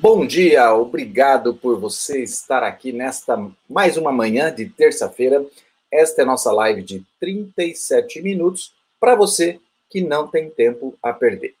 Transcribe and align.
Bom 0.00 0.26
dia, 0.26 0.74
obrigado 0.74 1.52
por 1.52 1.78
você 1.78 2.22
estar 2.22 2.62
aqui 2.62 2.90
nesta 2.90 3.36
mais 3.68 3.98
uma 3.98 4.10
manhã 4.10 4.50
de 4.50 4.64
terça-feira. 4.64 5.44
Esta 5.92 6.22
é 6.22 6.24
nossa 6.24 6.50
live 6.50 6.82
de 6.82 7.04
37 7.20 8.22
minutos 8.22 8.72
para 8.98 9.14
você 9.14 9.60
que 9.90 10.00
não 10.00 10.26
tem 10.26 10.48
tempo 10.48 10.96
a 11.02 11.12
perder. 11.12 11.54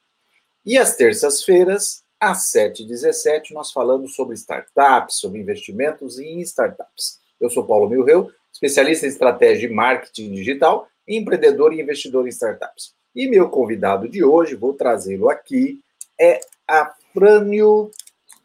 E 0.64 0.78
às 0.78 0.96
terças-feiras, 0.96 2.02
às 2.18 2.50
7h17, 2.50 3.50
nós 3.50 3.72
falamos 3.72 4.14
sobre 4.14 4.34
startups, 4.36 5.16
sobre 5.16 5.38
investimentos 5.38 6.18
em 6.18 6.40
startups. 6.40 7.18
Eu 7.38 7.50
sou 7.50 7.66
Paulo 7.66 7.90
Milreu, 7.90 8.32
especialista 8.50 9.04
em 9.04 9.10
estratégia 9.10 9.68
de 9.68 9.74
marketing 9.74 10.32
digital, 10.32 10.88
empreendedor 11.06 11.74
e 11.74 11.82
investidor 11.82 12.26
em 12.26 12.30
startups. 12.30 12.94
E 13.14 13.28
meu 13.28 13.50
convidado 13.50 14.08
de 14.08 14.24
hoje, 14.24 14.54
vou 14.54 14.72
trazê-lo 14.72 15.28
aqui, 15.28 15.82
é 16.18 16.40
Afrânio 16.66 17.90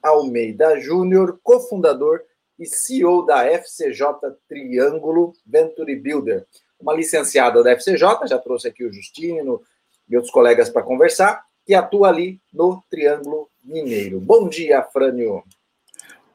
Almeida 0.06 0.80
Júnior, 0.80 1.40
cofundador 1.42 2.22
e 2.60 2.66
CEO 2.68 3.26
da 3.26 3.44
FCJ 3.46 4.06
Triângulo 4.48 5.34
Venture 5.44 5.96
Builder. 5.96 6.46
Uma 6.80 6.94
licenciada 6.94 7.64
da 7.64 7.72
FCJ, 7.72 8.28
já 8.28 8.38
trouxe 8.38 8.68
aqui 8.68 8.86
o 8.86 8.94
Justino 8.94 9.62
e 10.08 10.16
outros 10.16 10.32
colegas 10.32 10.70
para 10.70 10.84
conversar, 10.84 11.44
que 11.66 11.74
atua 11.74 12.10
ali 12.10 12.40
no 12.54 12.84
Triângulo 12.88 13.50
Mineiro. 13.64 14.20
Bom 14.20 14.48
dia, 14.48 14.84
Frânio. 14.84 15.44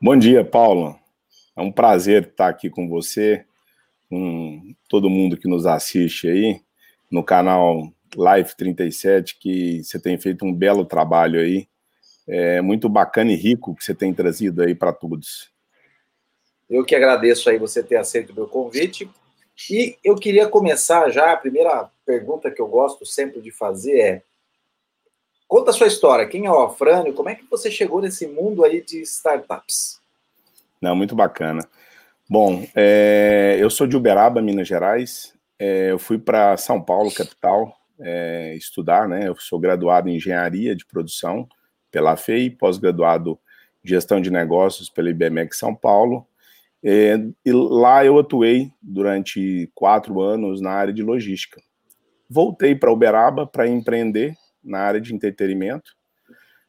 Bom 0.02 0.16
dia, 0.16 0.44
Paulo. 0.44 0.98
É 1.56 1.62
um 1.62 1.70
prazer 1.70 2.24
estar 2.24 2.48
aqui 2.48 2.68
com 2.68 2.88
você, 2.88 3.44
com 4.08 4.74
todo 4.88 5.08
mundo 5.08 5.36
que 5.36 5.46
nos 5.46 5.64
assiste 5.64 6.28
aí, 6.28 6.60
no 7.08 7.22
canal 7.22 7.88
Live 8.16 8.56
37, 8.56 9.38
que 9.38 9.84
você 9.84 10.00
tem 10.00 10.18
feito 10.18 10.44
um 10.44 10.52
belo 10.52 10.84
trabalho 10.84 11.38
aí 11.38 11.69
é, 12.26 12.60
muito 12.60 12.88
bacana 12.88 13.32
e 13.32 13.36
rico 13.36 13.74
que 13.74 13.84
você 13.84 13.94
tem 13.94 14.12
trazido 14.12 14.62
aí 14.62 14.74
para 14.74 14.92
todos. 14.92 15.50
Eu 16.68 16.84
que 16.84 16.94
agradeço 16.94 17.50
aí 17.50 17.58
você 17.58 17.82
ter 17.82 17.96
aceito 17.96 18.30
o 18.30 18.34
meu 18.34 18.46
convite. 18.46 19.10
E 19.70 19.96
eu 20.02 20.14
queria 20.16 20.48
começar 20.48 21.10
já, 21.10 21.32
a 21.32 21.36
primeira 21.36 21.90
pergunta 22.06 22.50
que 22.50 22.62
eu 22.62 22.68
gosto 22.68 23.04
sempre 23.04 23.42
de 23.42 23.50
fazer 23.50 24.00
é, 24.00 24.22
conta 25.50 25.70
a 25.70 25.74
sua 25.74 25.88
história, 25.88 26.28
quem 26.28 26.46
é 26.46 26.50
o 26.50 26.62
Afrânio, 26.62 27.12
como 27.12 27.28
é 27.28 27.34
que 27.34 27.44
você 27.50 27.70
chegou 27.70 28.00
nesse 28.00 28.26
mundo 28.26 28.64
aí 28.64 28.80
de 28.80 29.02
startups? 29.02 30.00
Não, 30.80 30.94
muito 30.94 31.16
bacana. 31.16 31.68
Bom, 32.28 32.64
é, 32.74 33.56
eu 33.58 33.68
sou 33.68 33.86
de 33.86 33.96
Uberaba, 33.96 34.40
Minas 34.40 34.68
Gerais, 34.68 35.34
é, 35.58 35.90
eu 35.90 35.98
fui 35.98 36.18
para 36.18 36.56
São 36.56 36.80
Paulo, 36.80 37.12
capital, 37.12 37.76
é, 37.98 38.54
estudar, 38.54 39.08
né, 39.08 39.26
eu 39.26 39.34
sou 39.36 39.58
graduado 39.58 40.08
em 40.08 40.16
Engenharia 40.16 40.74
de 40.76 40.86
Produção, 40.86 41.48
pela 41.90 42.16
FEI, 42.16 42.50
pós-graduado 42.50 43.38
em 43.84 43.88
Gestão 43.88 44.20
de 44.20 44.30
Negócios 44.30 44.88
pela 44.88 45.10
IBMEC 45.10 45.54
São 45.54 45.74
Paulo. 45.74 46.26
É, 46.82 47.18
e 47.44 47.52
lá 47.52 48.04
eu 48.04 48.18
atuei 48.18 48.72
durante 48.80 49.70
quatro 49.74 50.20
anos 50.20 50.60
na 50.60 50.70
área 50.70 50.92
de 50.92 51.02
logística. 51.02 51.60
Voltei 52.28 52.74
para 52.74 52.92
Uberaba 52.92 53.46
para 53.46 53.68
empreender 53.68 54.36
na 54.62 54.78
área 54.78 55.00
de 55.00 55.14
entretenimento. 55.14 55.96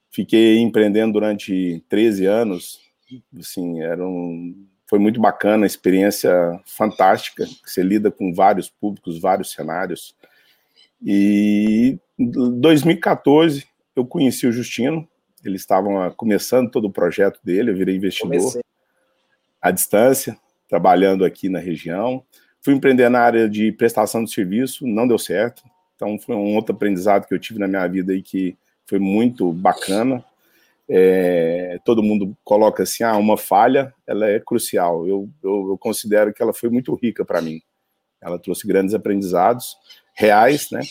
Fiquei 0.10 0.60
empreendendo 0.60 1.14
durante 1.14 1.84
13 1.88 2.26
anos. 2.26 2.80
Assim, 3.38 3.82
era 3.82 4.06
um, 4.06 4.68
foi 4.92 5.00
muito 5.00 5.22
bacana, 5.22 5.66
experiência 5.66 6.60
fantástica. 6.66 7.46
Você 7.66 7.82
lida 7.82 8.12
com 8.12 8.34
vários 8.34 8.70
públicos, 8.70 9.22
vários 9.22 9.54
cenários. 9.54 10.14
E 11.02 11.98
em 12.20 12.60
2014 12.60 13.66
eu 13.96 14.06
conheci 14.06 14.46
o 14.46 14.52
Justino, 14.52 15.08
eles 15.44 15.62
estavam 15.62 16.02
ah, 16.02 16.12
começando 16.12 16.70
todo 16.70 16.86
o 16.86 16.92
projeto 16.92 17.40
dele, 17.44 17.72
eu 17.72 17.76
virei 17.76 17.96
investidor 17.96 18.38
Comecei. 18.38 18.62
à 19.62 19.72
distância, 19.72 20.38
trabalhando 20.68 21.26
aqui 21.26 21.50
na 21.50 21.60
região. 21.60 22.24
Fui 22.62 22.74
empreender 22.74 23.10
na 23.10 23.20
área 23.20 23.50
de 23.50 23.72
prestação 23.72 24.24
de 24.24 24.32
serviço, 24.32 24.86
não 24.86 25.08
deu 25.08 25.18
certo. 25.18 25.64
Então 25.96 26.18
foi 26.20 26.36
um 26.36 26.56
outro 26.56 26.76
aprendizado 26.76 27.28
que 27.28 27.34
eu 27.34 27.40
tive 27.40 27.60
na 27.60 27.68
minha 27.68 27.88
vida 27.88 28.14
aí 28.14 28.22
que 28.22 28.58
foi 28.86 29.00
muito 29.00 29.52
bacana. 29.52 30.24
É, 30.88 31.80
todo 31.86 32.04
mundo 32.04 32.36
coloca 32.44 32.84
assim, 32.84 33.04
ah, 33.04 33.16
uma 33.18 33.38
falha, 33.38 33.94
ela 34.06 34.30
é 34.30 34.40
crucial. 34.40 35.08
Eu, 35.08 35.30
eu, 35.44 35.70
eu 35.70 35.78
considero 35.78 36.34
que 36.34 36.42
ela 36.42 36.54
foi 36.54 36.70
muito 36.70 36.94
rica 36.96 37.24
para 37.24 37.42
mim. 37.42 37.62
Ela 38.22 38.38
trouxe 38.38 38.68
grandes 38.68 38.94
aprendizados 38.94 39.76
reais, 40.14 40.70
né? 40.72 40.82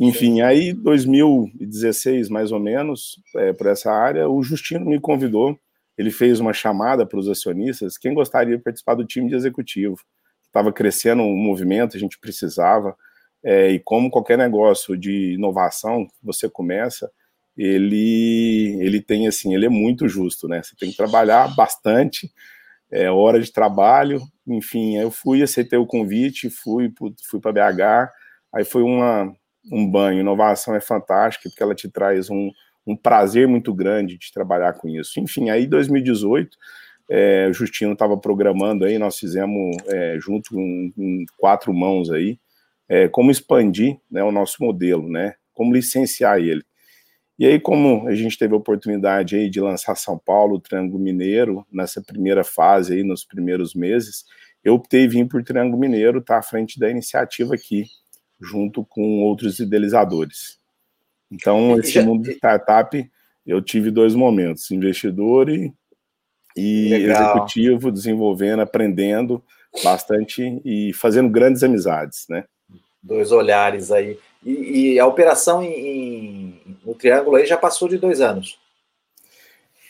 Enfim, 0.00 0.40
aí 0.42 0.72
2016, 0.72 2.28
mais 2.28 2.52
ou 2.52 2.60
menos, 2.60 3.20
é, 3.36 3.52
por 3.52 3.66
essa 3.66 3.90
área, 3.90 4.28
o 4.28 4.42
Justino 4.42 4.86
me 4.86 5.00
convidou, 5.00 5.58
ele 5.96 6.10
fez 6.10 6.38
uma 6.38 6.52
chamada 6.52 7.04
para 7.04 7.18
os 7.18 7.28
acionistas, 7.28 7.98
quem 7.98 8.14
gostaria 8.14 8.56
de 8.56 8.62
participar 8.62 8.94
do 8.94 9.04
time 9.04 9.28
de 9.28 9.34
executivo. 9.34 9.96
Estava 10.46 10.72
crescendo 10.72 11.22
um 11.22 11.36
movimento, 11.36 11.96
a 11.96 12.00
gente 12.00 12.18
precisava, 12.18 12.96
é, 13.42 13.70
e 13.70 13.80
como 13.80 14.10
qualquer 14.10 14.38
negócio 14.38 14.96
de 14.96 15.34
inovação 15.34 16.06
você 16.22 16.48
começa, 16.48 17.10
ele, 17.56 18.78
ele 18.80 19.02
tem 19.02 19.26
assim, 19.26 19.52
ele 19.52 19.66
é 19.66 19.68
muito 19.68 20.08
justo, 20.08 20.46
né? 20.46 20.62
Você 20.62 20.76
tem 20.76 20.90
que 20.90 20.96
trabalhar 20.96 21.52
bastante, 21.56 22.30
é 22.90 23.10
hora 23.10 23.40
de 23.40 23.52
trabalho, 23.52 24.20
enfim, 24.46 24.96
eu 24.96 25.10
fui, 25.10 25.42
aceitei 25.42 25.78
o 25.78 25.86
convite, 25.86 26.48
fui, 26.48 26.92
fui 27.28 27.40
para 27.40 27.52
BH, 27.52 28.12
aí 28.54 28.64
foi 28.64 28.82
uma, 28.82 29.32
um 29.72 29.88
banho. 29.88 30.20
Inovação 30.20 30.74
é 30.74 30.80
fantástica 30.80 31.48
porque 31.48 31.62
ela 31.62 31.74
te 31.74 31.88
traz 31.88 32.30
um, 32.30 32.50
um 32.86 32.96
prazer 32.96 33.46
muito 33.46 33.74
grande 33.74 34.16
de 34.16 34.32
trabalhar 34.32 34.74
com 34.74 34.88
isso. 34.88 35.20
Enfim, 35.20 35.50
aí 35.50 35.66
2018, 35.66 36.56
é, 37.10 37.48
o 37.48 37.52
Justino 37.52 37.92
estava 37.92 38.16
programando 38.16 38.84
aí, 38.84 38.98
nós 38.98 39.18
fizemos 39.18 39.76
é, 39.86 40.18
junto 40.20 40.50
com, 40.50 41.24
quatro 41.38 41.72
mãos 41.72 42.10
aí, 42.10 42.38
é, 42.88 43.08
como 43.08 43.30
expandir 43.30 43.98
né, 44.10 44.22
o 44.22 44.32
nosso 44.32 44.56
modelo, 44.60 45.08
né? 45.08 45.34
Como 45.54 45.72
licenciar 45.72 46.38
ele. 46.38 46.62
E 47.38 47.46
aí, 47.46 47.60
como 47.60 48.08
a 48.08 48.14
gente 48.14 48.36
teve 48.36 48.52
a 48.52 48.56
oportunidade 48.56 49.36
aí 49.36 49.48
de 49.48 49.60
lançar 49.60 49.94
São 49.94 50.18
Paulo, 50.18 50.56
o 50.56 50.60
Triângulo 50.60 50.98
Mineiro, 50.98 51.64
nessa 51.72 52.02
primeira 52.02 52.42
fase 52.42 52.94
aí, 52.94 53.04
nos 53.04 53.24
primeiros 53.24 53.74
meses, 53.74 54.24
eu 54.64 54.74
optei 54.74 55.06
vir 55.06 55.28
por 55.28 55.44
Triângulo 55.44 55.78
Mineiro, 55.78 56.20
tá 56.20 56.38
à 56.38 56.42
frente 56.42 56.80
da 56.80 56.90
iniciativa 56.90 57.54
aqui, 57.54 57.84
junto 58.40 58.84
com 58.84 59.22
outros 59.22 59.58
idealizadores. 59.58 60.58
Então, 61.30 61.78
esse 61.78 62.00
mundo 62.00 62.24
de 62.24 62.32
startup, 62.32 63.10
eu 63.46 63.60
tive 63.60 63.90
dois 63.90 64.14
momentos, 64.14 64.70
investidor 64.70 65.50
e, 65.50 65.72
e 66.56 66.92
executivo, 66.94 67.92
desenvolvendo, 67.92 68.60
aprendendo 68.60 69.42
bastante 69.82 70.60
e 70.64 70.92
fazendo 70.94 71.28
grandes 71.28 71.62
amizades, 71.62 72.26
né? 72.28 72.44
Dois 73.02 73.30
olhares 73.30 73.92
aí. 73.92 74.18
E, 74.44 74.92
e 74.92 74.98
a 74.98 75.06
operação 75.06 75.62
em, 75.62 75.72
em, 75.72 76.76
no 76.84 76.94
Triângulo 76.94 77.36
aí 77.36 77.46
já 77.46 77.56
passou 77.56 77.88
de 77.88 77.98
dois 77.98 78.20
anos. 78.20 78.58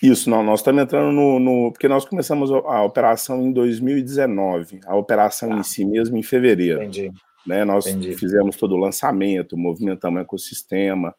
Isso, 0.03 0.31
não, 0.31 0.45
nós 0.45 0.61
estamos 0.61 0.83
entrando 0.83 1.11
no, 1.11 1.41
no, 1.41 1.73
Porque 1.73 1.89
nós 1.89 2.05
começamos 2.05 2.53
a 2.53 2.83
operação 2.83 3.43
em 3.43 3.53
2019, 3.53 4.81
a 4.87 4.95
operação 4.95 5.53
ah, 5.53 5.57
em 5.57 5.63
si 5.65 5.85
mesmo 5.85 6.17
em 6.17 6.23
fevereiro. 6.23 6.83
Entendi. 6.83 7.11
Né? 7.49 7.65
Nós 7.65 7.87
Entendi. 7.87 8.15
fizemos 8.15 8.57
todo 8.57 8.75
o 8.75 8.79
lançamento, 8.79 9.57
movimentamos 9.57 10.21
o 10.21 10.23
ecossistema, 10.23 11.15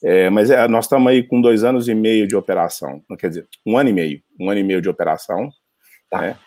é, 0.00 0.30
mas 0.30 0.48
é, 0.48 0.66
nós 0.68 0.84
estamos 0.84 1.10
aí 1.10 1.22
com 1.22 1.40
dois 1.40 1.64
anos 1.64 1.88
e 1.88 1.94
meio 1.94 2.26
de 2.26 2.36
operação, 2.36 3.02
quer 3.18 3.28
dizer, 3.28 3.48
um 3.66 3.76
ano 3.76 3.90
e 3.90 3.92
meio, 3.92 4.22
um 4.38 4.48
ano 4.48 4.60
e 4.60 4.64
meio 4.64 4.80
de 4.80 4.88
operação, 4.88 5.50
tá. 6.08 6.20
né? 6.20 6.38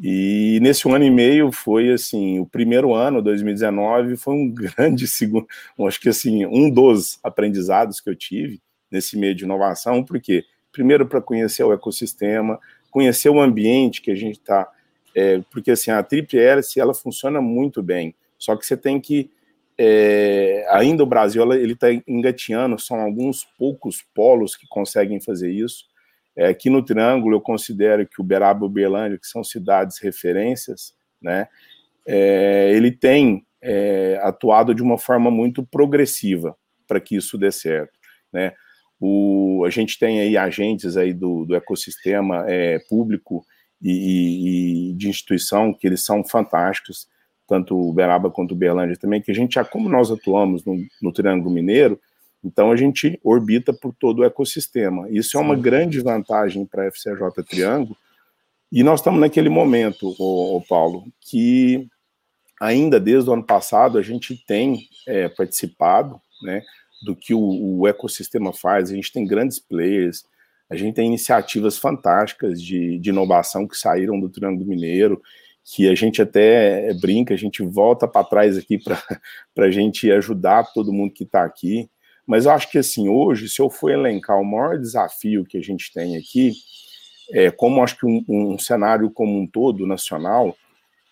E 0.00 0.58
nesse 0.62 0.88
um 0.88 0.94
ano 0.94 1.04
e 1.04 1.10
meio 1.10 1.52
foi 1.52 1.92
assim, 1.92 2.40
o 2.40 2.46
primeiro 2.46 2.94
ano, 2.94 3.22
2019, 3.22 4.16
foi 4.16 4.34
um 4.34 4.50
grande 4.50 5.06
segundo, 5.06 5.46
acho 5.86 6.00
que 6.00 6.08
assim, 6.08 6.44
um 6.46 6.68
dos 6.68 7.20
aprendizados 7.22 8.00
que 8.00 8.10
eu 8.10 8.16
tive 8.16 8.60
nesse 8.90 9.16
meio 9.16 9.34
de 9.34 9.44
inovação, 9.44 10.02
porque 10.02 10.44
primeiro 10.72 11.06
para 11.06 11.20
conhecer 11.20 11.62
o 11.62 11.72
ecossistema, 11.72 12.58
conhecer 12.90 13.28
o 13.28 13.40
ambiente 13.40 14.02
que 14.02 14.10
a 14.10 14.16
gente 14.16 14.38
está, 14.38 14.68
é, 15.14 15.40
porque 15.50 15.70
assim 15.70 15.90
a 15.90 16.02
Triple 16.02 16.38
ela 16.76 16.94
funciona 16.94 17.40
muito 17.40 17.82
bem. 17.82 18.14
Só 18.42 18.56
que 18.56 18.66
você 18.66 18.76
tem 18.76 19.00
que 19.00 19.30
é, 19.78 20.66
ainda 20.68 21.04
o 21.04 21.06
Brasil 21.06 21.50
ele 21.52 21.74
está 21.74 21.86
engateando, 22.08 22.76
são 22.78 23.00
alguns 23.00 23.44
poucos 23.56 24.04
polos 24.12 24.56
que 24.56 24.66
conseguem 24.66 25.20
fazer 25.20 25.50
isso. 25.52 25.84
É, 26.36 26.48
aqui 26.48 26.68
no 26.68 26.84
Triângulo 26.84 27.36
eu 27.36 27.40
considero 27.40 28.06
que 28.06 28.20
Uberaba 28.20 28.64
e 28.64 28.66
Uberlândia, 28.66 29.18
que 29.18 29.26
são 29.28 29.44
cidades 29.44 29.98
referências, 29.98 30.92
né, 31.20 31.46
é, 32.04 32.72
ele 32.74 32.90
tem 32.90 33.46
é, 33.62 34.18
atuado 34.22 34.74
de 34.74 34.82
uma 34.82 34.98
forma 34.98 35.30
muito 35.30 35.64
progressiva 35.64 36.56
para 36.88 37.00
que 37.00 37.14
isso 37.14 37.38
dê 37.38 37.52
certo, 37.52 37.96
né. 38.32 38.52
O, 38.98 39.64
a 39.66 39.70
gente 39.70 39.98
tem 39.98 40.20
aí 40.20 40.36
agentes 40.36 40.96
aí 40.96 41.12
do, 41.12 41.44
do 41.44 41.56
ecossistema 41.56 42.44
é, 42.48 42.78
público 42.88 43.44
e, 43.80 43.90
e, 43.90 44.90
e 44.90 44.94
de 44.94 45.08
instituição 45.08 45.74
que 45.74 45.86
eles 45.86 46.04
são 46.04 46.24
fantásticos 46.24 47.08
tanto 47.46 47.76
o 47.76 47.90
Uberaba 47.90 48.30
quanto 48.30 48.52
o 48.52 48.54
Uberlândia 48.54 48.96
também, 48.96 49.20
que 49.20 49.30
a 49.30 49.34
gente 49.34 49.54
já, 49.54 49.64
como 49.64 49.88
nós 49.88 50.10
atuamos 50.10 50.64
no, 50.64 50.76
no 51.00 51.12
Triângulo 51.12 51.50
Mineiro, 51.50 52.00
Então 52.44 52.72
a 52.72 52.76
gente 52.76 53.20
orbita 53.22 53.72
por 53.72 53.94
todo 53.94 54.20
o 54.20 54.24
ecossistema. 54.24 55.08
Isso 55.10 55.36
é 55.36 55.40
uma 55.40 55.54
grande 55.54 56.00
vantagem 56.00 56.66
para 56.66 56.84
a 56.84 56.86
FCJ 56.86 57.42
Triângulo. 57.48 57.96
E 58.70 58.82
nós 58.82 59.00
estamos 59.00 59.20
naquele 59.20 59.48
momento, 59.48 60.14
o 60.18 60.62
Paulo, 60.66 61.04
que 61.20 61.88
ainda 62.62 62.98
desde 62.98 63.28
o 63.28 63.32
ano 63.32 63.44
passado 63.44 63.98
a 63.98 64.02
gente 64.02 64.36
tem 64.46 64.88
é, 65.06 65.28
participado 65.28 66.20
né, 66.42 66.62
do 67.04 67.14
que 67.16 67.34
o, 67.34 67.40
o, 67.40 67.88
ecossistema 67.88 68.52
faz, 68.52 68.90
a 68.90 68.94
gente 68.94 69.12
tem 69.12 69.26
grandes 69.26 69.58
players, 69.58 70.24
a 70.70 70.76
gente 70.76 70.94
tem 70.94 71.08
iniciativas 71.08 71.76
fantásticas 71.76 72.62
de, 72.62 72.98
de 72.98 73.10
inovação 73.10 73.66
que 73.66 73.76
saíram 73.76 74.18
do 74.18 74.28
Triângulo 74.28 74.66
Mineiro, 74.66 75.20
que 75.64 75.88
a 75.88 75.94
gente 75.94 76.20
até 76.20 76.92
brinca, 76.94 77.34
a 77.34 77.36
gente 77.36 77.62
volta 77.62 78.08
para 78.08 78.26
trás 78.26 78.56
aqui 78.56 78.78
para 78.78 78.98
a 79.66 79.70
gente 79.70 80.10
ajudar 80.10 80.72
todo 80.72 80.92
mundo 80.92 81.12
que 81.12 81.24
está 81.24 81.44
aqui. 81.44 81.88
Mas 82.26 82.46
eu 82.46 82.52
acho 82.52 82.70
que 82.70 82.78
assim, 82.78 83.08
hoje, 83.08 83.48
se 83.48 83.60
eu 83.60 83.68
for 83.68 83.90
elencar 83.90 84.40
o 84.40 84.44
maior 84.44 84.78
desafio 84.78 85.44
que 85.44 85.56
a 85.58 85.62
gente 85.62 85.92
tem 85.92 86.16
aqui, 86.16 86.52
é, 87.30 87.50
como 87.50 87.82
acho 87.82 87.96
que 87.98 88.06
um, 88.06 88.24
um 88.28 88.58
cenário 88.58 89.10
como 89.10 89.38
um 89.38 89.46
todo 89.46 89.86
nacional, 89.86 90.56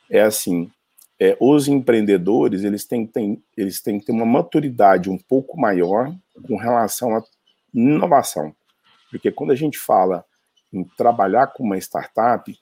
é 0.09 0.21
assim, 0.21 0.71
é, 1.19 1.37
os 1.39 1.69
empreendedores 1.69 2.65
eles 2.65 2.85
têm, 2.85 3.07
têm, 3.07 3.43
eles 3.57 3.81
têm 3.83 3.99
que 3.99 4.07
ter 4.07 4.13
uma 4.13 4.27
maturidade 4.27 5.11
um 5.11 5.19
pouco 5.19 5.61
maior 5.61 6.15
com 6.47 6.57
relação 6.57 7.15
à 7.17 7.23
inovação. 7.75 8.55
Porque 9.11 9.31
quando 9.31 9.51
a 9.51 9.57
gente 9.57 9.79
fala 9.79 10.25
em 10.73 10.85
trabalhar 10.97 11.49
com 11.49 11.65
uma 11.65 11.77
startup, 11.79 12.57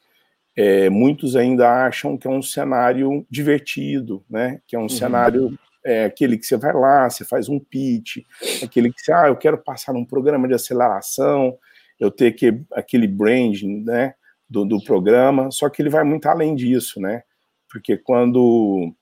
é, 0.58 0.90
muitos 0.90 1.36
ainda 1.36 1.86
acham 1.86 2.18
que 2.18 2.26
é 2.26 2.30
um 2.30 2.42
cenário 2.42 3.24
divertido, 3.30 4.24
né? 4.28 4.60
que 4.66 4.74
é 4.74 4.78
um 4.78 4.82
uhum. 4.82 4.88
cenário 4.88 5.56
é, 5.86 6.06
aquele 6.06 6.36
que 6.36 6.44
você 6.44 6.56
vai 6.56 6.72
lá, 6.72 7.08
você 7.08 7.24
faz 7.24 7.48
um 7.48 7.60
pitch, 7.60 8.16
aquele 8.60 8.92
que 8.92 9.00
você, 9.00 9.12
ah, 9.12 9.28
eu 9.28 9.36
quero 9.36 9.56
passar 9.56 9.92
num 9.92 10.04
programa 10.04 10.48
de 10.48 10.54
aceleração, 10.54 11.56
eu 12.00 12.10
ter 12.10 12.32
que, 12.32 12.60
aquele 12.72 13.06
branding 13.06 13.84
né, 13.84 14.14
do, 14.50 14.64
do 14.64 14.82
programa, 14.82 15.48
só 15.52 15.68
que 15.68 15.80
ele 15.80 15.90
vai 15.90 16.02
muito 16.02 16.26
além 16.26 16.56
disso, 16.56 17.00
né? 17.00 17.22
Porque 17.70 17.96
quando, 17.96 18.92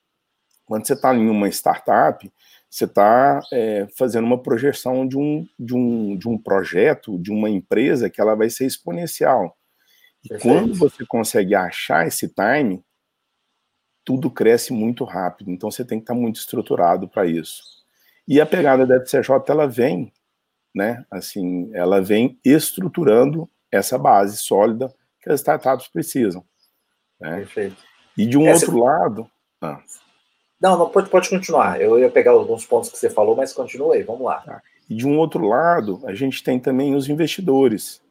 quando 0.67 0.87
você 0.87 0.93
está 0.93 1.14
em 1.14 1.26
uma 1.26 1.49
startup, 1.49 2.31
você 2.69 2.85
está 2.85 3.41
é, 3.50 3.87
fazendo 3.97 4.26
uma 4.26 4.43
projeção 4.43 5.09
de 5.09 5.17
um, 5.17 5.47
de, 5.59 5.75
um, 5.75 6.19
de 6.19 6.29
um 6.29 6.37
projeto, 6.37 7.19
de 7.19 7.31
uma 7.31 7.49
empresa 7.49 8.11
que 8.11 8.20
ela 8.20 8.35
vai 8.35 8.50
ser 8.50 8.67
exponencial. 8.67 9.56
E 10.26 10.28
Perfeito. 10.28 10.43
quando 10.43 10.75
você 10.75 11.06
consegue 11.06 11.55
achar 11.55 12.06
esse 12.06 12.28
time, 12.28 12.84
tudo 14.05 14.31
cresce 14.31 14.73
muito 14.73 15.05
rápido. 15.05 15.50
Então 15.50 15.70
você 15.70 15.84
tem 15.84 15.99
que 15.99 16.02
estar 16.02 16.14
muito 16.14 16.37
estruturado 16.37 17.08
para 17.08 17.26
isso. 17.26 17.62
E 18.26 18.40
a 18.40 18.46
pegada 18.46 18.84
da 18.84 18.96
FCJ, 18.96 19.31
ela 19.49 19.69
vem, 19.69 20.12
né? 20.75 21.05
Assim, 21.11 21.70
ela 21.73 22.00
vem 22.00 22.38
estruturando 22.44 23.49
essa 23.70 23.96
base 23.96 24.37
sólida 24.37 24.93
que 25.23 25.31
as 25.31 25.40
startups 25.40 25.88
precisam. 25.88 26.44
Né? 27.20 27.37
Perfeito. 27.38 27.76
E 28.19 28.26
de 28.26 28.37
um 28.37 28.49
Essa... 28.49 28.67
outro 28.67 28.84
lado. 28.84 29.31
Ah. 29.62 29.81
Não, 30.61 30.76
não 30.76 30.90
pode, 30.90 31.08
pode 31.08 31.28
continuar. 31.28 31.81
Eu 31.81 31.99
ia 31.99 32.11
pegar 32.11 32.32
alguns 32.32 32.64
pontos 32.64 32.90
que 32.90 32.99
você 32.99 33.08
falou, 33.08 33.37
mas 33.37 33.52
continue 33.52 33.99
aí, 33.99 34.02
vamos 34.02 34.23
lá. 34.23 34.40
Tá. 34.40 34.62
E 34.88 34.94
de 34.94 35.06
um 35.06 35.19
outro 35.19 35.46
lado, 35.46 36.00
a 36.05 36.14
gente 36.14 36.43
tem 36.43 36.58
também 36.58 36.94
os 36.94 37.08
investidores, 37.08 38.02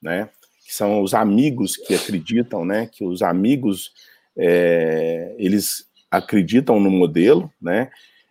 né? 0.00 0.28
Que 0.64 0.74
são 0.74 1.02
os 1.02 1.14
amigos 1.14 1.76
que 1.76 1.94
acreditam, 1.94 2.64
né? 2.64 2.86
Que 2.86 3.04
os 3.04 3.22
amigos 3.22 3.92
é, 4.36 5.34
eles 5.38 5.86
acreditam 6.10 6.80
no 6.80 6.90
modelo, 6.90 7.50
né? 7.60 7.90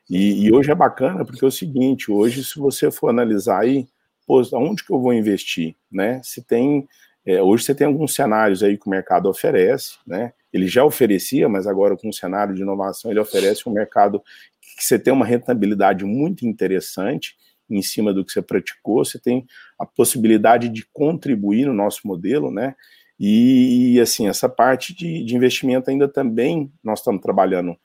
E, 0.10 0.46
e, 0.46 0.54
hoje 0.54 0.72
é 0.72 0.76
bacana 0.76 1.24
porque 1.24 1.44
é 1.44 1.48
o 1.48 1.52
seguinte: 1.52 2.12
hoje, 2.12 2.44
se 2.44 2.60
você 2.60 2.92
for 2.92 3.10
analisar 3.10 3.62
aí, 3.62 3.88
pô, 4.26 4.42
onde 4.54 4.84
que 4.84 4.92
eu 4.92 5.00
vou 5.00 5.14
investir, 5.14 5.76
né? 5.92 6.20
Se 6.24 6.44
tem 6.44 6.88
é, 7.26 7.42
hoje 7.42 7.64
você 7.64 7.74
tem 7.74 7.88
alguns 7.88 8.14
cenários 8.14 8.62
aí 8.62 8.78
que 8.78 8.86
o 8.86 8.90
mercado 8.90 9.30
oferece, 9.30 9.98
né? 10.06 10.34
Ele 10.52 10.68
já 10.68 10.84
oferecia, 10.84 11.48
mas 11.48 11.66
agora 11.66 11.96
com 11.96 12.10
o 12.10 12.14
cenário 12.14 12.54
de 12.54 12.62
inovação 12.62 13.10
ele 13.10 13.20
oferece 13.20 13.68
um 13.68 13.72
mercado 13.72 14.22
que 14.78 14.84
você 14.84 15.00
tem 15.00 15.14
uma 15.14 15.26
rentabilidade 15.26 16.04
muito 16.04 16.46
interessante 16.46 17.36
em 17.74 17.82
cima 17.82 18.14
do 18.14 18.24
que 18.24 18.32
você 18.32 18.42
praticou, 18.42 19.04
você 19.04 19.20
tem 19.20 19.46
a 19.80 19.86
possibilidade 19.86 20.70
de 20.70 20.86
contribuir 20.94 21.66
no 21.66 21.74
nosso 21.74 22.08
modelo, 22.08 22.52
né? 22.52 22.76
E, 23.20 24.00
assim, 24.02 24.28
essa 24.28 24.50
parte 24.50 24.94
de, 24.94 25.24
de 25.24 25.36
investimento 25.36 25.90
ainda 25.90 26.08
também 26.08 26.72
nós 26.84 27.00
estamos 27.00 27.22
trabalhando 27.22 27.76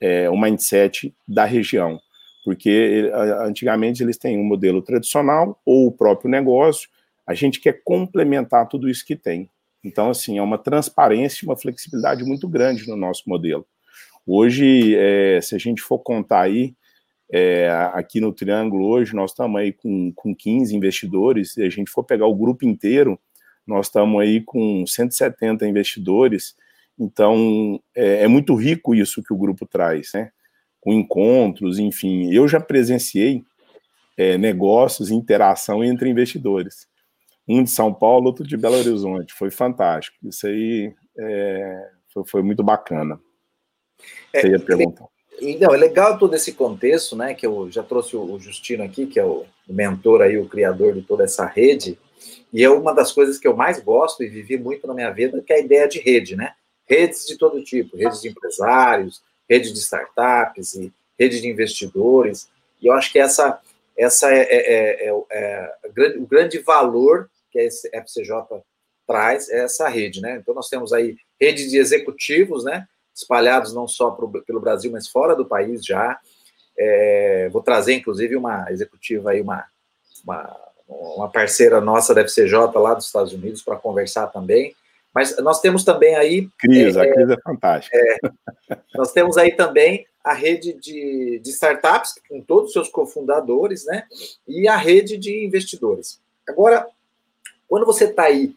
é, 0.00 0.28
o 0.28 0.36
mindset 0.36 1.14
da 1.26 1.44
região, 1.44 1.98
porque 2.44 3.10
antigamente 3.40 4.02
eles 4.02 4.18
têm 4.18 4.38
um 4.38 4.44
modelo 4.44 4.82
tradicional 4.82 5.60
ou 5.64 5.86
o 5.86 5.92
próprio 5.92 6.30
negócio, 6.30 6.88
a 7.26 7.34
gente 7.34 7.60
quer 7.60 7.80
complementar 7.84 8.68
tudo 8.68 8.88
isso 8.88 9.06
que 9.06 9.14
tem. 9.14 9.48
Então, 9.84 10.10
assim, 10.10 10.38
é 10.38 10.42
uma 10.42 10.58
transparência 10.58 11.44
e 11.44 11.48
uma 11.48 11.56
flexibilidade 11.56 12.24
muito 12.24 12.48
grande 12.48 12.86
no 12.88 12.96
nosso 12.96 13.22
modelo. 13.26 13.66
Hoje, 14.26 14.94
é, 14.96 15.40
se 15.40 15.54
a 15.54 15.58
gente 15.58 15.80
for 15.80 15.98
contar 15.98 16.42
aí, 16.42 16.74
é, 17.32 17.68
aqui 17.94 18.20
no 18.20 18.32
Triângulo, 18.32 18.86
hoje 18.86 19.14
nós 19.14 19.30
estamos 19.30 19.60
aí 19.60 19.72
com, 19.72 20.12
com 20.12 20.34
15 20.34 20.76
investidores, 20.76 21.54
se 21.54 21.62
a 21.62 21.70
gente 21.70 21.90
for 21.90 22.04
pegar 22.04 22.26
o 22.26 22.34
grupo 22.34 22.64
inteiro, 22.66 23.18
nós 23.66 23.86
estamos 23.86 24.20
aí 24.20 24.40
com 24.42 24.84
170 24.86 25.66
investidores, 25.66 26.54
então 26.98 27.80
é, 27.94 28.24
é 28.24 28.28
muito 28.28 28.54
rico 28.54 28.94
isso 28.94 29.22
que 29.22 29.32
o 29.32 29.38
grupo 29.38 29.66
traz, 29.66 30.10
né? 30.14 30.30
Com 30.80 30.92
encontros, 30.92 31.78
enfim. 31.78 32.32
Eu 32.32 32.46
já 32.46 32.60
presenciei 32.60 33.42
é, 34.16 34.36
negócios, 34.36 35.10
interação 35.10 35.82
entre 35.82 36.10
investidores 36.10 36.86
um 37.46 37.62
de 37.62 37.70
São 37.70 37.92
Paulo, 37.92 38.26
outro 38.26 38.46
de 38.46 38.56
Belo 38.56 38.76
Horizonte. 38.76 39.32
Foi 39.34 39.50
fantástico. 39.50 40.16
Isso 40.22 40.46
aí 40.46 40.94
é, 41.18 41.90
foi, 42.12 42.24
foi, 42.24 42.42
muito 42.42 42.62
bacana. 42.62 43.20
Você 44.34 44.48
ia 44.48 44.60
perguntar. 44.60 45.06
Então, 45.44 45.74
é 45.74 45.76
legal 45.76 46.18
todo 46.18 46.34
esse 46.34 46.52
contexto, 46.52 47.16
né? 47.16 47.34
Que 47.34 47.44
eu 47.44 47.68
já 47.70 47.82
trouxe 47.82 48.16
o 48.16 48.38
Justino 48.38 48.84
aqui, 48.84 49.06
que 49.06 49.18
é 49.18 49.24
o 49.24 49.44
mentor 49.68 50.22
aí, 50.22 50.38
o 50.38 50.48
criador 50.48 50.94
de 50.94 51.02
toda 51.02 51.24
essa 51.24 51.44
rede. 51.44 51.98
E 52.52 52.62
é 52.62 52.70
uma 52.70 52.94
das 52.94 53.10
coisas 53.10 53.38
que 53.38 53.48
eu 53.48 53.56
mais 53.56 53.80
gosto 53.80 54.22
e 54.22 54.28
vivi 54.28 54.56
muito 54.56 54.86
na 54.86 54.94
minha 54.94 55.10
vida, 55.10 55.42
que 55.42 55.52
é 55.52 55.56
a 55.56 55.60
ideia 55.60 55.88
de 55.88 55.98
rede, 55.98 56.36
né? 56.36 56.54
Redes 56.86 57.26
de 57.26 57.36
todo 57.36 57.62
tipo, 57.64 57.96
redes 57.96 58.20
de 58.20 58.28
empresários, 58.28 59.20
redes 59.48 59.72
de 59.72 59.80
startups 59.80 60.74
e 60.74 60.92
rede 61.18 61.40
de 61.40 61.48
investidores. 61.48 62.48
E 62.80 62.86
eu 62.86 62.92
acho 62.92 63.10
que 63.10 63.18
essa, 63.18 63.60
essa 63.96 64.32
é, 64.32 64.42
é, 64.42 65.08
é, 65.08 65.14
é 65.30 65.74
o 66.18 66.26
grande 66.26 66.58
valor 66.58 67.28
que 67.50 67.58
a 67.58 67.66
FCJ 68.00 68.62
traz 69.06 69.48
é 69.50 69.64
essa 69.64 69.88
rede, 69.88 70.20
né? 70.20 70.36
Então 70.36 70.54
nós 70.54 70.68
temos 70.68 70.92
aí 70.92 71.16
rede 71.40 71.68
de 71.68 71.78
executivos, 71.78 72.64
né? 72.64 72.86
Espalhados 73.14 73.74
não 73.74 73.86
só 73.86 74.10
pro, 74.10 74.28
pelo 74.42 74.60
Brasil, 74.60 74.90
mas 74.90 75.08
fora 75.08 75.34
do 75.34 75.44
país 75.44 75.84
já. 75.84 76.18
É, 76.78 77.48
vou 77.52 77.62
trazer, 77.62 77.94
inclusive, 77.94 78.36
uma 78.36 78.70
executiva 78.70 79.30
aí, 79.30 79.40
uma, 79.40 79.64
uma, 80.24 80.56
uma 80.88 81.28
parceira 81.28 81.80
nossa 81.80 82.14
da 82.14 82.22
FCJ 82.22 82.54
lá 82.74 82.94
dos 82.94 83.06
Estados 83.06 83.32
Unidos 83.32 83.62
para 83.62 83.76
conversar 83.76 84.28
também. 84.28 84.74
Mas 85.14 85.36
nós 85.38 85.60
temos 85.60 85.84
também 85.84 86.14
aí. 86.14 86.48
Cris, 86.58 86.96
é, 86.96 87.02
a 87.02 87.12
Cris 87.12 87.30
é 87.30 87.36
fantástica. 87.42 87.96
É, 87.96 88.78
nós 88.94 89.12
temos 89.12 89.36
aí 89.36 89.52
também 89.54 90.06
a 90.24 90.32
rede 90.32 90.72
de, 90.74 91.40
de 91.42 91.50
startups, 91.50 92.14
com 92.28 92.40
todos 92.40 92.68
os 92.68 92.72
seus 92.72 92.88
cofundadores, 92.88 93.84
né? 93.84 94.04
E 94.46 94.68
a 94.68 94.76
rede 94.76 95.18
de 95.18 95.44
investidores. 95.44 96.20
Agora, 96.48 96.86
quando 97.68 97.84
você 97.84 98.04
está 98.04 98.24
aí 98.24 98.54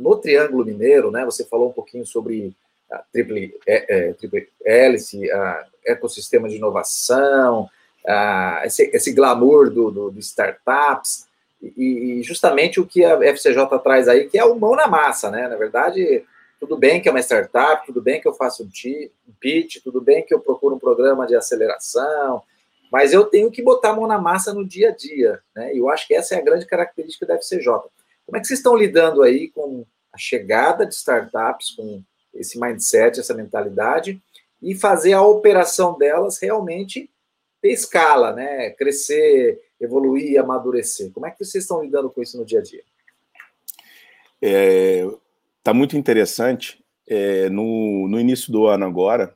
no 0.00 0.16
Triângulo 0.16 0.64
Mineiro, 0.64 1.10
né, 1.10 1.24
você 1.24 1.44
falou 1.44 1.68
um 1.68 1.72
pouquinho 1.72 2.06
sobre 2.06 2.54
a 2.92 3.02
triple, 3.12 3.54
é, 3.66 4.08
é, 4.08 4.12
triple 4.12 4.48
hélice, 4.64 5.30
a 5.30 5.66
ecossistema 5.86 6.48
de 6.48 6.56
inovação, 6.56 7.68
a, 8.06 8.62
esse, 8.64 8.90
esse, 8.92 9.12
glamour 9.12 9.70
do, 9.70 9.90
do, 9.90 10.10
do 10.10 10.20
startups, 10.20 11.26
e, 11.60 12.18
e, 12.18 12.22
justamente 12.22 12.80
o 12.80 12.86
que 12.86 13.04
a 13.04 13.18
FCJ 13.34 13.78
traz 13.82 14.08
aí, 14.08 14.28
que 14.28 14.38
é 14.38 14.44
o 14.44 14.58
mão 14.58 14.74
na 14.74 14.88
massa, 14.88 15.30
né? 15.30 15.48
Na 15.48 15.56
verdade, 15.56 16.24
tudo 16.58 16.76
bem 16.76 17.00
que 17.00 17.08
é 17.08 17.10
uma 17.10 17.20
startup, 17.22 17.86
tudo 17.86 18.02
bem 18.02 18.20
que 18.20 18.26
eu 18.26 18.34
faço 18.34 18.64
um 18.64 19.32
pitch, 19.40 19.76
tudo 19.82 20.00
bem 20.00 20.24
que 20.24 20.34
eu 20.34 20.40
procuro 20.40 20.74
um 20.74 20.78
programa 20.78 21.26
de 21.26 21.36
aceleração, 21.36 22.42
mas 22.90 23.12
eu 23.12 23.24
tenho 23.24 23.50
que 23.50 23.62
botar 23.62 23.90
a 23.90 23.96
mão 23.96 24.06
na 24.06 24.18
massa 24.18 24.52
no 24.52 24.66
dia 24.66 24.90
a 24.90 24.92
dia, 24.94 25.40
né? 25.54 25.74
E 25.74 25.78
eu 25.78 25.88
acho 25.88 26.06
que 26.06 26.14
essa 26.14 26.34
é 26.34 26.38
a 26.38 26.42
grande 26.42 26.66
característica 26.66 27.24
da 27.24 27.36
FCJ. 27.36 27.64
Como 28.26 28.36
é 28.36 28.40
que 28.40 28.46
vocês 28.46 28.58
estão 28.58 28.76
lidando 28.76 29.22
aí 29.22 29.48
com 29.48 29.84
a 30.12 30.18
chegada 30.18 30.84
de 30.84 30.94
startups, 30.94 31.70
com 31.70 32.02
esse 32.34 32.58
mindset, 32.58 33.20
essa 33.20 33.34
mentalidade, 33.34 34.20
e 34.60 34.74
fazer 34.74 35.12
a 35.12 35.22
operação 35.22 35.96
delas 35.98 36.38
realmente 36.40 37.10
ter 37.60 37.70
escala, 37.70 38.32
né? 38.32 38.70
Crescer, 38.70 39.60
evoluir, 39.80 40.40
amadurecer. 40.40 41.10
Como 41.12 41.26
é 41.26 41.30
que 41.30 41.44
vocês 41.44 41.64
estão 41.64 41.82
lidando 41.82 42.10
com 42.10 42.22
isso 42.22 42.38
no 42.38 42.44
dia 42.44 42.60
a 42.60 42.62
dia? 42.62 42.82
Está 44.40 44.58
é, 44.58 45.06
tá 45.62 45.74
muito 45.74 45.96
interessante. 45.96 46.82
É, 47.08 47.48
no, 47.48 48.08
no 48.08 48.18
início 48.18 48.52
do 48.52 48.66
ano 48.66 48.86
agora, 48.86 49.34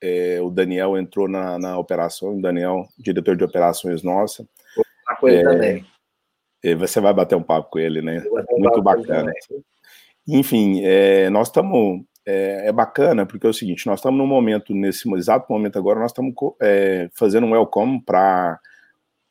é, 0.00 0.40
o 0.40 0.50
Daniel 0.50 0.96
entrou 0.96 1.28
na, 1.28 1.58
na 1.58 1.78
operação, 1.78 2.36
o 2.36 2.40
Daniel, 2.40 2.88
diretor 2.98 3.36
de 3.36 3.44
operações 3.44 4.02
nossa, 4.02 4.46
papo 5.10 5.20
com 5.20 5.28
ele 5.28 5.38
é, 5.38 5.44
também. 5.44 5.86
Você 6.78 7.00
vai 7.00 7.12
bater 7.12 7.36
um 7.36 7.42
papo 7.42 7.70
com 7.70 7.78
ele, 7.78 8.02
né? 8.02 8.22
Muito 8.52 8.82
bacana. 8.82 9.32
Enfim, 10.28 10.82
é, 10.84 11.30
nós 11.30 11.48
estamos. 11.48 12.02
É, 12.26 12.68
é, 12.68 12.72
bacana, 12.72 13.24
porque 13.24 13.46
é 13.46 13.50
o 13.50 13.54
seguinte: 13.54 13.86
nós 13.86 13.98
estamos 13.98 14.18
num 14.18 14.26
momento, 14.26 14.74
nesse 14.74 15.10
exato 15.14 15.50
momento 15.50 15.78
agora, 15.78 15.98
nós 15.98 16.10
estamos 16.10 16.34
é, 16.60 17.08
fazendo 17.14 17.46
um 17.46 17.52
welcome 17.52 18.02
para 18.02 18.60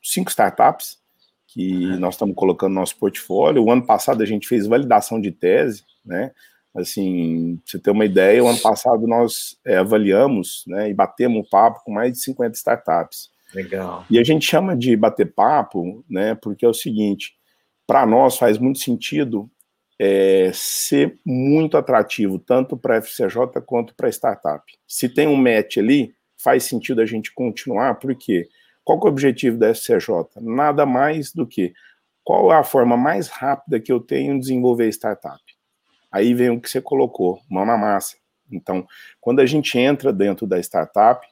cinco 0.01 0.29
startups 0.29 0.97
que 1.47 1.97
nós 1.97 2.15
estamos 2.15 2.35
colocando 2.35 2.73
no 2.73 2.79
nosso 2.79 2.97
portfólio. 2.97 3.63
O 3.63 3.71
ano 3.71 3.85
passado 3.85 4.21
a 4.21 4.25
gente 4.25 4.47
fez 4.47 4.67
validação 4.67 5.19
de 5.19 5.31
tese, 5.31 5.83
né? 6.05 6.31
Assim, 6.75 7.57
pra 7.57 7.71
você 7.71 7.79
ter 7.79 7.91
uma 7.91 8.05
ideia, 8.05 8.43
o 8.43 8.47
ano 8.47 8.59
passado 8.59 9.07
nós 9.07 9.57
é, 9.65 9.77
avaliamos 9.77 10.63
né, 10.67 10.89
e 10.89 10.93
batemos 10.93 11.39
um 11.39 11.49
papo 11.49 11.81
com 11.83 11.91
mais 11.91 12.13
de 12.13 12.19
50 12.19 12.55
startups. 12.55 13.31
Legal. 13.53 14.05
E 14.09 14.19
a 14.19 14.23
gente 14.23 14.45
chama 14.45 14.77
de 14.77 14.95
bater 14.95 15.33
papo, 15.33 16.05
né? 16.07 16.35
Porque 16.35 16.63
é 16.63 16.69
o 16.69 16.73
seguinte: 16.73 17.35
para 17.87 18.05
nós 18.05 18.37
faz 18.37 18.59
muito 18.59 18.79
sentido 18.79 19.49
é, 19.99 20.49
ser 20.53 21.19
muito 21.25 21.75
atrativo, 21.75 22.39
tanto 22.39 22.77
para 22.77 22.95
a 22.95 23.01
FCJ 23.01 23.61
quanto 23.65 23.93
para 23.93 24.07
a 24.07 24.11
startup. 24.11 24.63
Se 24.87 25.09
tem 25.09 25.27
um 25.27 25.35
match 25.35 25.77
ali, 25.77 26.15
faz 26.37 26.63
sentido 26.63 27.01
a 27.01 27.05
gente 27.05 27.33
continuar, 27.33 27.95
porque 27.95 28.47
qual 28.83 28.97
é 28.99 29.03
o 29.03 29.07
objetivo 29.07 29.57
da 29.57 29.69
FCJ? 29.69 30.39
Nada 30.41 30.85
mais 30.85 31.33
do 31.33 31.45
que 31.45 31.73
qual 32.23 32.51
é 32.53 32.55
a 32.55 32.63
forma 32.63 32.95
mais 32.95 33.27
rápida 33.27 33.79
que 33.79 33.91
eu 33.91 33.99
tenho 33.99 34.35
de 34.35 34.41
desenvolver 34.41 34.87
startup. 34.89 35.41
Aí 36.11 36.33
vem 36.33 36.49
o 36.49 36.61
que 36.61 36.69
você 36.69 36.81
colocou, 36.81 37.39
mão 37.49 37.65
na 37.65 37.77
massa. 37.77 38.15
Então, 38.51 38.87
quando 39.19 39.41
a 39.41 39.45
gente 39.45 39.77
entra 39.77 40.13
dentro 40.13 40.47
da 40.47 40.59
startup, 40.59 41.27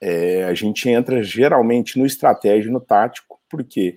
é, 0.00 0.44
a 0.44 0.54
gente 0.54 0.88
entra 0.88 1.22
geralmente 1.22 1.98
no 1.98 2.04
estratégico, 2.04 2.72
no 2.72 2.80
tático, 2.80 3.40
porque 3.48 3.94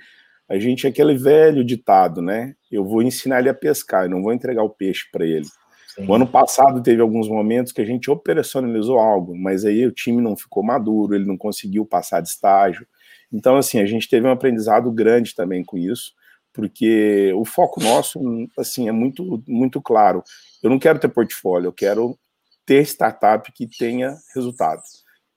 a 0.49 0.57
gente 0.59 0.85
é 0.85 0.89
aquele 0.89 1.17
velho 1.17 1.63
ditado, 1.63 2.21
né? 2.21 2.55
Eu 2.71 2.85
vou 2.85 3.01
ensinar 3.01 3.39
ele 3.39 3.49
a 3.49 3.53
pescar, 3.53 4.05
eu 4.05 4.09
não 4.09 4.21
vou 4.21 4.33
entregar 4.33 4.63
o 4.63 4.69
peixe 4.69 5.05
para 5.11 5.25
ele. 5.25 5.47
Sim. 5.95 6.05
O 6.07 6.13
ano 6.13 6.27
passado 6.27 6.83
teve 6.83 7.01
alguns 7.01 7.27
momentos 7.27 7.71
que 7.71 7.81
a 7.81 7.85
gente 7.85 8.11
operacionalizou 8.11 8.99
algo, 8.99 9.35
mas 9.35 9.65
aí 9.65 9.85
o 9.85 9.91
time 9.91 10.21
não 10.21 10.35
ficou 10.35 10.63
maduro, 10.63 11.15
ele 11.15 11.25
não 11.25 11.37
conseguiu 11.37 11.85
passar 11.85 12.21
de 12.21 12.29
estágio. 12.29 12.85
Então, 13.31 13.55
assim, 13.55 13.79
a 13.79 13.85
gente 13.85 14.07
teve 14.07 14.27
um 14.27 14.31
aprendizado 14.31 14.91
grande 14.91 15.33
também 15.33 15.63
com 15.63 15.77
isso 15.77 16.13
porque 16.55 17.33
o 17.33 17.43
foco 17.43 17.83
nosso, 17.83 18.17
assim, 18.57 18.87
é 18.87 18.91
muito, 18.91 19.43
muito 19.45 19.81
claro. 19.81 20.23
Eu 20.63 20.69
não 20.69 20.79
quero 20.79 20.97
ter 20.97 21.09
portfólio, 21.09 21.67
eu 21.67 21.73
quero 21.73 22.17
ter 22.65 22.81
startup 22.83 23.51
que 23.51 23.67
tenha 23.67 24.15
resultado. 24.33 24.81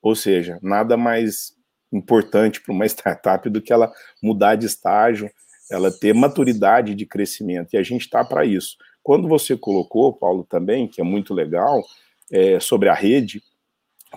Ou 0.01 0.15
seja, 0.15 0.57
nada 0.63 0.95
mais 0.95 1.53
importante 1.91 2.61
para 2.61 2.73
uma 2.73 2.85
startup 2.87 3.49
do 3.49 3.61
que 3.61 3.73
ela 3.73 3.91
mudar 4.21 4.55
de 4.55 4.65
estágio, 4.65 5.29
ela 5.71 5.91
ter 5.91 6.13
maturidade 6.13 6.95
de 6.95 7.05
crescimento. 7.05 7.73
E 7.73 7.77
a 7.77 7.83
gente 7.83 8.01
está 8.01 8.23
para 8.23 8.45
isso. 8.45 8.77
Quando 9.03 9.27
você 9.27 9.55
colocou, 9.55 10.13
Paulo, 10.13 10.43
também, 10.43 10.87
que 10.87 11.01
é 11.01 11.03
muito 11.03 11.33
legal, 11.33 11.83
é, 12.31 12.59
sobre 12.59 12.89
a 12.89 12.93
rede, 12.93 13.41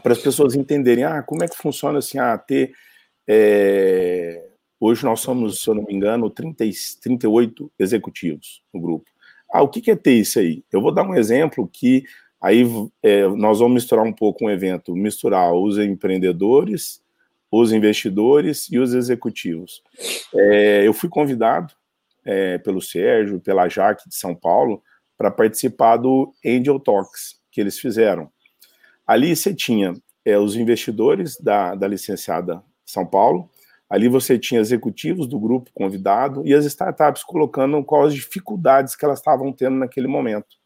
para 0.02 0.12
as 0.12 0.18
pessoas 0.18 0.54
entenderem, 0.54 1.04
ah, 1.04 1.22
como 1.22 1.44
é 1.44 1.48
que 1.48 1.56
funciona 1.56 1.98
assim, 1.98 2.18
ah, 2.18 2.36
ter 2.38 2.72
é, 3.28 4.48
Hoje 4.84 5.04
nós 5.04 5.20
somos, 5.20 5.62
se 5.62 5.70
eu 5.70 5.76
não 5.76 5.84
me 5.84 5.94
engano, 5.94 6.28
30, 6.28 6.64
38 7.00 7.70
executivos 7.78 8.64
no 8.74 8.80
grupo. 8.80 9.08
Ah, 9.48 9.62
o 9.62 9.68
que 9.68 9.88
é 9.88 9.94
ter 9.94 10.14
isso 10.14 10.40
aí? 10.40 10.64
Eu 10.72 10.82
vou 10.82 10.92
dar 10.92 11.04
um 11.04 11.14
exemplo 11.14 11.70
que 11.72 12.02
aí 12.40 12.64
é, 13.00 13.28
nós 13.28 13.60
vamos 13.60 13.74
misturar 13.74 14.04
um 14.04 14.12
pouco 14.12 14.44
um 14.44 14.50
evento, 14.50 14.96
misturar 14.96 15.54
os 15.54 15.78
empreendedores, 15.78 17.00
os 17.52 17.70
investidores 17.70 18.68
e 18.70 18.78
os 18.78 18.94
executivos. 18.94 19.82
É, 20.34 20.86
eu 20.86 20.94
fui 20.94 21.08
convidado 21.08 21.74
é, 22.24 22.56
pelo 22.58 22.80
Sérgio, 22.80 23.40
pela 23.40 23.68
Jaque 23.68 24.08
de 24.08 24.16
São 24.16 24.34
Paulo, 24.34 24.82
para 25.18 25.30
participar 25.30 25.98
do 25.98 26.32
Angel 26.44 26.80
Talks 26.80 27.40
que 27.50 27.60
eles 27.60 27.78
fizeram. 27.78 28.30
Ali 29.06 29.36
você 29.36 29.54
tinha 29.54 29.92
é, 30.24 30.38
os 30.38 30.56
investidores 30.56 31.38
da, 31.38 31.74
da 31.74 31.86
licenciada 31.86 32.62
São 32.86 33.04
Paulo, 33.04 33.50
Ali 33.92 34.08
você 34.08 34.38
tinha 34.38 34.58
executivos 34.58 35.26
do 35.26 35.38
grupo 35.38 35.70
convidado 35.74 36.46
e 36.46 36.54
as 36.54 36.64
startups 36.64 37.22
colocando 37.22 37.84
quais 37.84 38.06
as 38.06 38.14
dificuldades 38.14 38.96
que 38.96 39.04
elas 39.04 39.18
estavam 39.18 39.52
tendo 39.52 39.76
naquele 39.76 40.06
momento. 40.06 40.56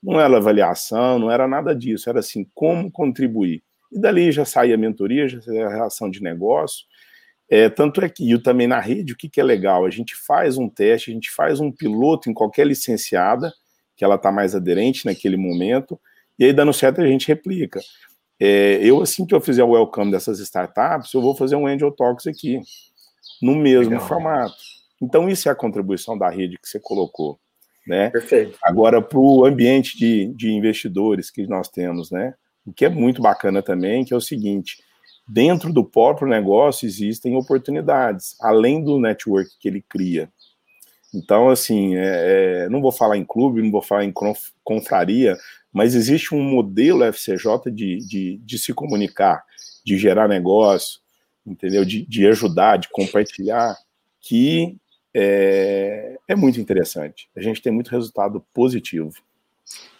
Não 0.00 0.20
era 0.20 0.36
avaliação, 0.36 1.18
não 1.18 1.32
era 1.32 1.48
nada 1.48 1.74
disso, 1.74 2.08
era 2.08 2.20
assim, 2.20 2.48
como 2.54 2.88
contribuir. 2.88 3.60
E 3.90 3.98
dali 3.98 4.30
já 4.30 4.44
saía 4.44 4.74
a 4.74 4.78
mentoria, 4.78 5.28
já 5.28 5.40
saía 5.40 5.66
a 5.66 5.70
relação 5.70 6.10
de 6.10 6.22
negócio. 6.22 6.86
É, 7.48 7.68
tanto 7.68 8.00
é 8.00 8.08
que 8.08 8.30
eu 8.30 8.40
também 8.40 8.68
na 8.68 8.78
rede, 8.78 9.12
o 9.12 9.16
que, 9.16 9.28
que 9.28 9.40
é 9.40 9.44
legal? 9.44 9.84
A 9.84 9.90
gente 9.90 10.14
faz 10.14 10.56
um 10.56 10.68
teste, 10.68 11.10
a 11.10 11.14
gente 11.14 11.30
faz 11.30 11.58
um 11.58 11.72
piloto 11.72 12.30
em 12.30 12.34
qualquer 12.34 12.64
licenciada, 12.64 13.52
que 13.96 14.04
ela 14.04 14.14
está 14.14 14.30
mais 14.30 14.54
aderente 14.54 15.04
naquele 15.04 15.36
momento, 15.36 16.00
e 16.38 16.44
aí 16.44 16.52
dando 16.52 16.72
certo 16.72 17.00
a 17.00 17.06
gente 17.06 17.26
replica. 17.26 17.80
É, 18.38 18.78
eu, 18.82 19.02
assim 19.02 19.26
que 19.26 19.34
eu 19.34 19.40
fizer 19.40 19.64
o 19.64 19.70
welcome 19.70 20.10
dessas 20.10 20.38
startups, 20.38 21.12
eu 21.12 21.20
vou 21.20 21.36
fazer 21.36 21.56
um 21.56 21.66
Angel 21.66 21.90
Talks 21.90 22.26
aqui, 22.26 22.60
no 23.42 23.54
mesmo 23.54 23.94
Legal. 23.94 24.08
formato. 24.08 24.54
Então, 25.02 25.28
isso 25.28 25.48
é 25.48 25.52
a 25.52 25.56
contribuição 25.56 26.16
da 26.16 26.30
rede 26.30 26.58
que 26.58 26.68
você 26.68 26.78
colocou. 26.78 27.38
Né? 27.86 28.10
Perfeito. 28.10 28.58
Agora, 28.62 29.02
para 29.02 29.18
o 29.18 29.44
ambiente 29.44 29.98
de, 29.98 30.32
de 30.34 30.52
investidores 30.52 31.30
que 31.30 31.46
nós 31.46 31.68
temos, 31.68 32.10
né? 32.10 32.34
O 32.64 32.72
que 32.72 32.84
é 32.84 32.88
muito 32.88 33.22
bacana 33.22 33.62
também, 33.62 34.04
que 34.04 34.12
é 34.12 34.16
o 34.16 34.20
seguinte: 34.20 34.82
dentro 35.28 35.72
do 35.72 35.84
próprio 35.84 36.28
negócio 36.28 36.86
existem 36.86 37.36
oportunidades, 37.36 38.36
além 38.40 38.82
do 38.82 38.98
network 38.98 39.50
que 39.58 39.68
ele 39.68 39.82
cria. 39.88 40.30
Então, 41.12 41.48
assim, 41.48 41.96
é, 41.96 42.64
é, 42.64 42.68
não 42.68 42.80
vou 42.80 42.92
falar 42.92 43.16
em 43.16 43.24
clube, 43.24 43.62
não 43.62 43.70
vou 43.70 43.82
falar 43.82 44.04
em 44.04 44.12
confraria, 44.62 45.36
mas 45.72 45.94
existe 45.94 46.34
um 46.34 46.42
modelo 46.42 47.04
FCJ 47.04 47.70
de, 47.72 47.98
de, 47.98 48.36
de 48.38 48.58
se 48.58 48.72
comunicar, 48.72 49.44
de 49.84 49.98
gerar 49.98 50.28
negócio, 50.28 51.00
entendeu? 51.44 51.84
De, 51.84 52.06
de 52.06 52.26
ajudar, 52.26 52.76
de 52.76 52.88
compartilhar, 52.88 53.76
que 54.20 54.76
é, 55.14 56.16
é, 56.28 56.36
muito 56.36 56.60
interessante. 56.60 57.28
A 57.36 57.40
gente 57.40 57.60
tem 57.60 57.72
muito 57.72 57.90
resultado 57.90 58.44
positivo. 58.54 59.12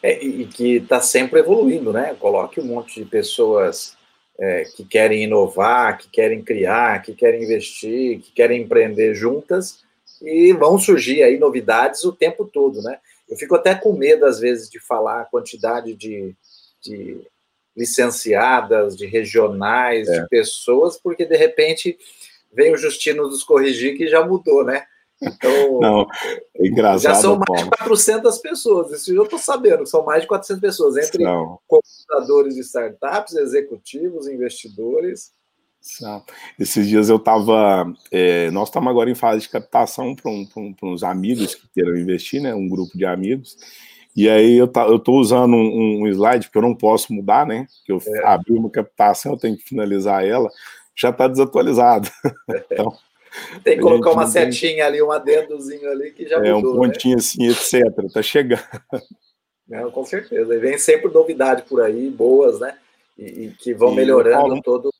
É, 0.02 0.22
e 0.24 0.46
que 0.46 0.76
está 0.76 1.00
sempre 1.00 1.40
evoluindo, 1.40 1.92
né? 1.92 2.16
Coloque 2.18 2.60
um 2.60 2.64
monte 2.64 3.02
de 3.02 3.08
pessoas 3.08 3.96
é, 4.38 4.64
que 4.64 4.84
querem 4.84 5.24
inovar, 5.24 5.98
que 5.98 6.08
querem 6.08 6.42
criar, 6.42 7.02
que 7.02 7.14
querem 7.14 7.42
investir, 7.42 8.20
que 8.20 8.32
querem 8.32 8.62
empreender 8.62 9.14
juntas, 9.14 9.84
e 10.22 10.52
vão 10.52 10.78
surgir 10.78 11.22
aí 11.22 11.38
novidades 11.38 12.04
o 12.04 12.12
tempo 12.12 12.46
todo, 12.46 12.82
né? 12.82 12.98
Eu 13.28 13.36
fico 13.36 13.54
até 13.54 13.74
com 13.74 13.92
medo, 13.92 14.24
às 14.26 14.40
vezes, 14.40 14.68
de 14.68 14.80
falar 14.80 15.20
a 15.20 15.26
quantidade 15.26 15.94
de, 15.94 16.34
de 16.82 17.20
licenciadas, 17.76 18.96
de 18.96 19.06
regionais, 19.06 20.08
é. 20.08 20.22
de 20.22 20.28
pessoas, 20.28 20.98
porque 20.98 21.24
de 21.24 21.36
repente 21.36 21.96
vem 22.52 22.72
o 22.72 22.76
Justino 22.76 23.28
nos 23.28 23.44
corrigir 23.44 23.96
que 23.96 24.08
já 24.08 24.24
mudou, 24.26 24.64
né? 24.64 24.84
Então, 25.22 25.80
Não, 25.80 26.06
é 26.56 26.66
engraçado, 26.66 27.02
já 27.02 27.14
são 27.14 27.38
mais 27.46 27.64
de 27.64 27.70
400 27.70 28.38
pessoas, 28.38 28.92
isso 28.92 29.12
eu 29.12 29.24
estou 29.24 29.38
sabendo, 29.38 29.86
são 29.86 30.04
mais 30.04 30.22
de 30.22 30.28
400 30.28 30.60
pessoas, 30.60 30.96
entre 30.96 31.22
Não. 31.22 31.58
computadores 31.68 32.54
de 32.54 32.62
startups, 32.62 33.34
executivos, 33.34 34.26
investidores. 34.26 35.32
Esses 36.58 36.86
dias 36.86 37.08
eu 37.08 37.16
estava. 37.16 37.90
É, 38.10 38.50
nós 38.50 38.68
estamos 38.68 38.90
agora 38.90 39.10
em 39.10 39.14
fase 39.14 39.40
de 39.40 39.48
captação 39.48 40.14
para 40.14 40.30
um, 40.30 40.46
um, 40.54 40.74
uns 40.82 41.02
amigos 41.02 41.54
que 41.54 41.66
queiram 41.72 41.96
investir, 41.96 42.42
né? 42.42 42.54
Um 42.54 42.68
grupo 42.68 42.96
de 42.96 43.06
amigos. 43.06 43.56
E 44.14 44.28
aí 44.28 44.56
eu 44.56 44.68
tá, 44.68 44.86
estou 44.94 45.18
usando 45.18 45.54
um, 45.54 46.02
um, 46.02 46.08
slide, 46.08 46.46
porque 46.46 46.58
eu 46.58 46.62
não 46.62 46.74
posso 46.74 47.12
mudar, 47.14 47.46
né? 47.46 47.66
Que 47.86 47.92
eu 47.92 48.02
é. 48.06 48.26
abri 48.26 48.52
uma 48.52 48.68
captação, 48.68 49.32
eu 49.32 49.38
tenho 49.38 49.56
que 49.56 49.62
finalizar 49.62 50.24
ela, 50.24 50.50
já 50.94 51.10
está 51.10 51.26
desatualizado. 51.28 52.10
Então, 52.72 52.92
tem 53.62 53.76
que 53.76 53.82
colocar 53.82 54.10
uma 54.10 54.26
setinha 54.26 54.86
ali, 54.86 55.02
um 55.02 55.10
adendozinho 55.10 55.90
ali 55.90 56.12
que 56.12 56.26
já 56.26 56.36
é, 56.36 56.52
mudou. 56.52 56.70
É, 56.70 56.74
um 56.74 56.90
pontinho 56.90 57.16
né? 57.16 57.20
assim, 57.20 57.48
etc. 57.48 58.04
Está 58.04 58.22
chegando. 58.22 58.62
Não, 59.68 59.90
com 59.90 60.04
certeza. 60.04 60.54
E 60.54 60.58
vem 60.58 60.78
sempre 60.78 61.12
novidade 61.12 61.62
por 61.62 61.80
aí, 61.80 62.10
boas, 62.10 62.58
né? 62.58 62.76
E, 63.16 63.24
e 63.24 63.50
que 63.58 63.72
vão 63.72 63.92
e 63.92 63.96
melhorando 63.96 64.40
Paulo, 64.40 64.62
todo 64.62 64.90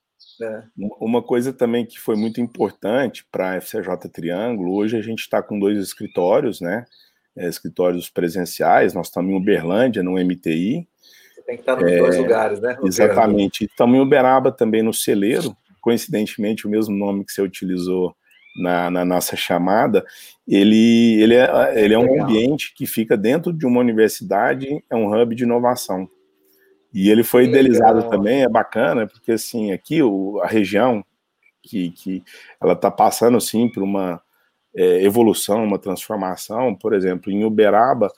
é. 0.42 0.62
Uma 0.98 1.22
coisa 1.22 1.52
também 1.52 1.84
que 1.84 2.00
foi 2.00 2.16
muito 2.16 2.40
importante 2.40 3.26
para 3.30 3.50
a 3.50 3.60
FCJ 3.60 4.08
Triângulo, 4.10 4.74
hoje 4.74 4.96
a 4.96 5.02
gente 5.02 5.20
está 5.20 5.42
com 5.42 5.58
dois 5.58 5.78
escritórios, 5.78 6.60
né? 6.60 6.86
É, 7.36 7.46
escritórios 7.46 8.08
presenciais, 8.08 8.94
nós 8.94 9.08
estamos 9.08 9.30
em 9.30 9.36
Uberlândia, 9.36 10.02
no 10.02 10.12
MTI. 10.12 10.88
Você 11.34 11.42
tem 11.42 11.56
que 11.56 11.62
estar 11.62 11.76
nos 11.76 11.90
é, 11.90 11.98
dois 11.98 12.16
lugares, 12.16 12.60
né? 12.60 12.76
Exatamente. 12.82 13.64
Estamos 13.66 13.96
em 13.96 14.00
Uberaba 14.00 14.50
também 14.50 14.82
no 14.82 14.94
Celeiro, 14.94 15.54
coincidentemente 15.80 16.66
o 16.66 16.70
mesmo 16.70 16.96
nome 16.96 17.24
que 17.24 17.32
você 17.32 17.42
utilizou 17.42 18.16
na, 18.60 18.90
na, 18.90 19.04
nossa 19.04 19.36
chamada, 19.36 20.04
ele, 20.46 21.20
ele, 21.20 21.34
é, 21.34 21.84
ele 21.84 21.94
é 21.94 21.98
um 21.98 22.22
ambiente 22.22 22.74
que 22.74 22.86
fica 22.86 23.16
dentro 23.16 23.52
de 23.52 23.66
uma 23.66 23.80
universidade, 23.80 24.82
é 24.90 24.96
um 24.96 25.12
hub 25.12 25.34
de 25.34 25.44
inovação. 25.44 26.08
E 26.92 27.08
ele 27.08 27.22
foi 27.22 27.44
idealizado 27.44 28.08
também, 28.08 28.42
é 28.42 28.48
bacana, 28.48 29.06
porque 29.06 29.32
assim, 29.32 29.72
aqui 29.72 30.02
o, 30.02 30.40
a 30.42 30.46
região 30.46 31.04
que, 31.62 31.90
que 31.90 32.22
ela 32.60 32.72
está 32.72 32.90
passando, 32.90 33.36
assim, 33.36 33.68
por 33.68 33.82
uma 33.82 34.20
é, 34.74 35.02
evolução, 35.04 35.64
uma 35.64 35.78
transformação. 35.78 36.74
Por 36.74 36.92
exemplo, 36.92 37.30
em 37.30 37.44
Uberaba, 37.44 38.10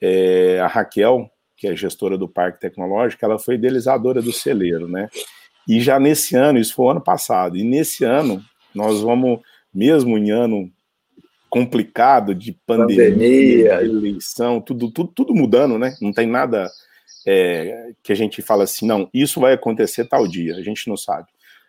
é, 0.00 0.60
a 0.60 0.66
Raquel, 0.66 1.30
que 1.56 1.66
é 1.68 1.76
gestora 1.76 2.16
do 2.16 2.28
Parque 2.28 2.60
Tecnológico, 2.60 3.24
ela 3.24 3.38
foi 3.38 3.54
idealizadora 3.54 4.22
do 4.22 4.32
celeiro, 4.32 4.88
né? 4.88 5.08
E 5.68 5.80
já 5.80 6.00
nesse 6.00 6.34
ano, 6.36 6.58
isso 6.58 6.74
foi 6.74 6.90
ano 6.90 7.00
passado, 7.00 7.56
e 7.56 7.62
nesse 7.62 8.04
ano 8.04 8.42
nós 8.74 9.00
vamos, 9.00 9.40
mesmo 9.72 10.16
em 10.18 10.30
ano 10.30 10.70
complicado 11.48 12.34
de 12.34 12.52
pandemia, 12.52 13.10
pandemia. 13.10 13.82
eleição, 13.82 14.60
tudo, 14.60 14.90
tudo, 14.90 15.12
tudo 15.12 15.34
mudando, 15.34 15.78
né? 15.78 15.96
Não 16.00 16.12
tem 16.12 16.26
nada 16.26 16.70
é, 17.26 17.92
que 18.02 18.12
a 18.12 18.14
gente 18.14 18.40
fala 18.40 18.64
assim, 18.64 18.86
não, 18.86 19.08
isso 19.12 19.40
vai 19.40 19.52
acontecer 19.52 20.04
tal 20.04 20.26
dia, 20.26 20.56
a 20.56 20.62
gente 20.62 20.88
não 20.88 20.96
sabe. 20.96 21.28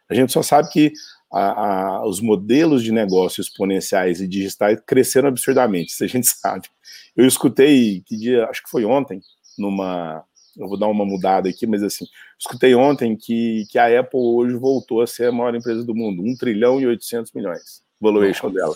A 0.10 0.14
gente 0.14 0.32
só 0.32 0.44
sabe 0.44 0.70
que 0.70 0.94
a, 1.32 1.66
a, 1.66 2.06
os 2.06 2.20
modelos 2.20 2.84
de 2.84 2.92
negócio 2.92 3.42
exponenciais 3.42 4.22
e 4.22 4.28
digitais 4.28 4.80
cresceram 4.86 5.30
absurdamente, 5.30 5.92
isso 5.92 6.04
a 6.04 6.08
gente 6.08 6.28
sabe. 6.36 6.68
Eu 7.16 7.26
escutei, 7.26 8.02
que 8.06 8.18
dia, 8.18 8.46
acho 8.46 8.64
que 8.64 8.70
foi 8.70 8.86
ontem, 8.86 9.22
numa. 9.58 10.24
Eu 10.58 10.68
vou 10.68 10.78
dar 10.78 10.88
uma 10.88 11.06
mudada 11.06 11.48
aqui, 11.48 11.66
mas 11.66 11.82
assim, 11.82 12.06
escutei 12.38 12.76
ontem 12.76 13.16
que, 13.16 13.66
que 13.70 13.80
a 13.80 14.02
Apple 14.02 14.20
hoje 14.20 14.54
voltou 14.56 15.02
a 15.02 15.08
ser 15.08 15.28
a 15.28 15.32
maior 15.32 15.56
empresa 15.56 15.82
do 15.82 15.96
mundo, 15.96 16.22
1 16.22 16.36
trilhão 16.36 16.82
e 16.82 16.86
800 16.86 17.32
milhões, 17.32 17.82
valuation 18.02 18.50
Nossa. 18.50 18.60
dela 18.60 18.76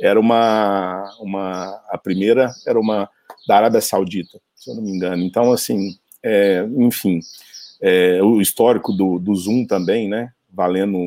era 0.00 0.18
uma, 0.18 1.14
uma 1.20 1.80
a 1.88 1.98
primeira 1.98 2.52
era 2.66 2.78
uma 2.78 3.08
da 3.46 3.56
Arábia 3.56 3.80
Saudita, 3.80 4.40
se 4.54 4.70
eu 4.70 4.76
não 4.76 4.82
me 4.82 4.90
engano. 4.90 5.22
Então, 5.22 5.52
assim, 5.52 5.98
é, 6.22 6.64
enfim, 6.76 7.20
é, 7.80 8.22
o 8.22 8.40
histórico 8.40 8.92
do, 8.92 9.18
do 9.18 9.34
Zoom 9.34 9.66
também, 9.66 10.08
né? 10.08 10.32
Valendo 10.50 10.98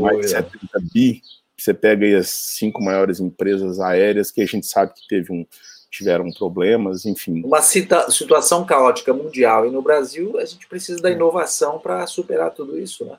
mais 0.00 0.20
de 0.20 0.28
70 0.28 0.58
bi. 0.92 1.22
Você 1.56 1.72
pega 1.72 2.04
aí 2.04 2.14
as 2.14 2.28
cinco 2.28 2.82
maiores 2.82 3.20
empresas 3.20 3.78
aéreas 3.80 4.30
que 4.30 4.40
a 4.40 4.46
gente 4.46 4.66
sabe 4.66 4.92
que 4.94 5.06
teve 5.06 5.32
um, 5.32 5.46
tiveram 5.90 6.30
problemas, 6.32 7.06
enfim. 7.06 7.42
Uma 7.44 7.62
cita, 7.62 8.10
situação 8.10 8.64
caótica 8.66 9.14
mundial 9.14 9.66
e 9.66 9.70
no 9.70 9.80
Brasil 9.80 10.38
a 10.38 10.44
gente 10.44 10.66
precisa 10.66 11.00
da 11.00 11.10
é. 11.10 11.12
inovação 11.12 11.78
para 11.78 12.06
superar 12.06 12.50
tudo 12.50 12.78
isso, 12.78 13.04
né? 13.04 13.16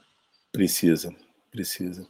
Precisa, 0.51 1.13
precisa. 1.49 2.05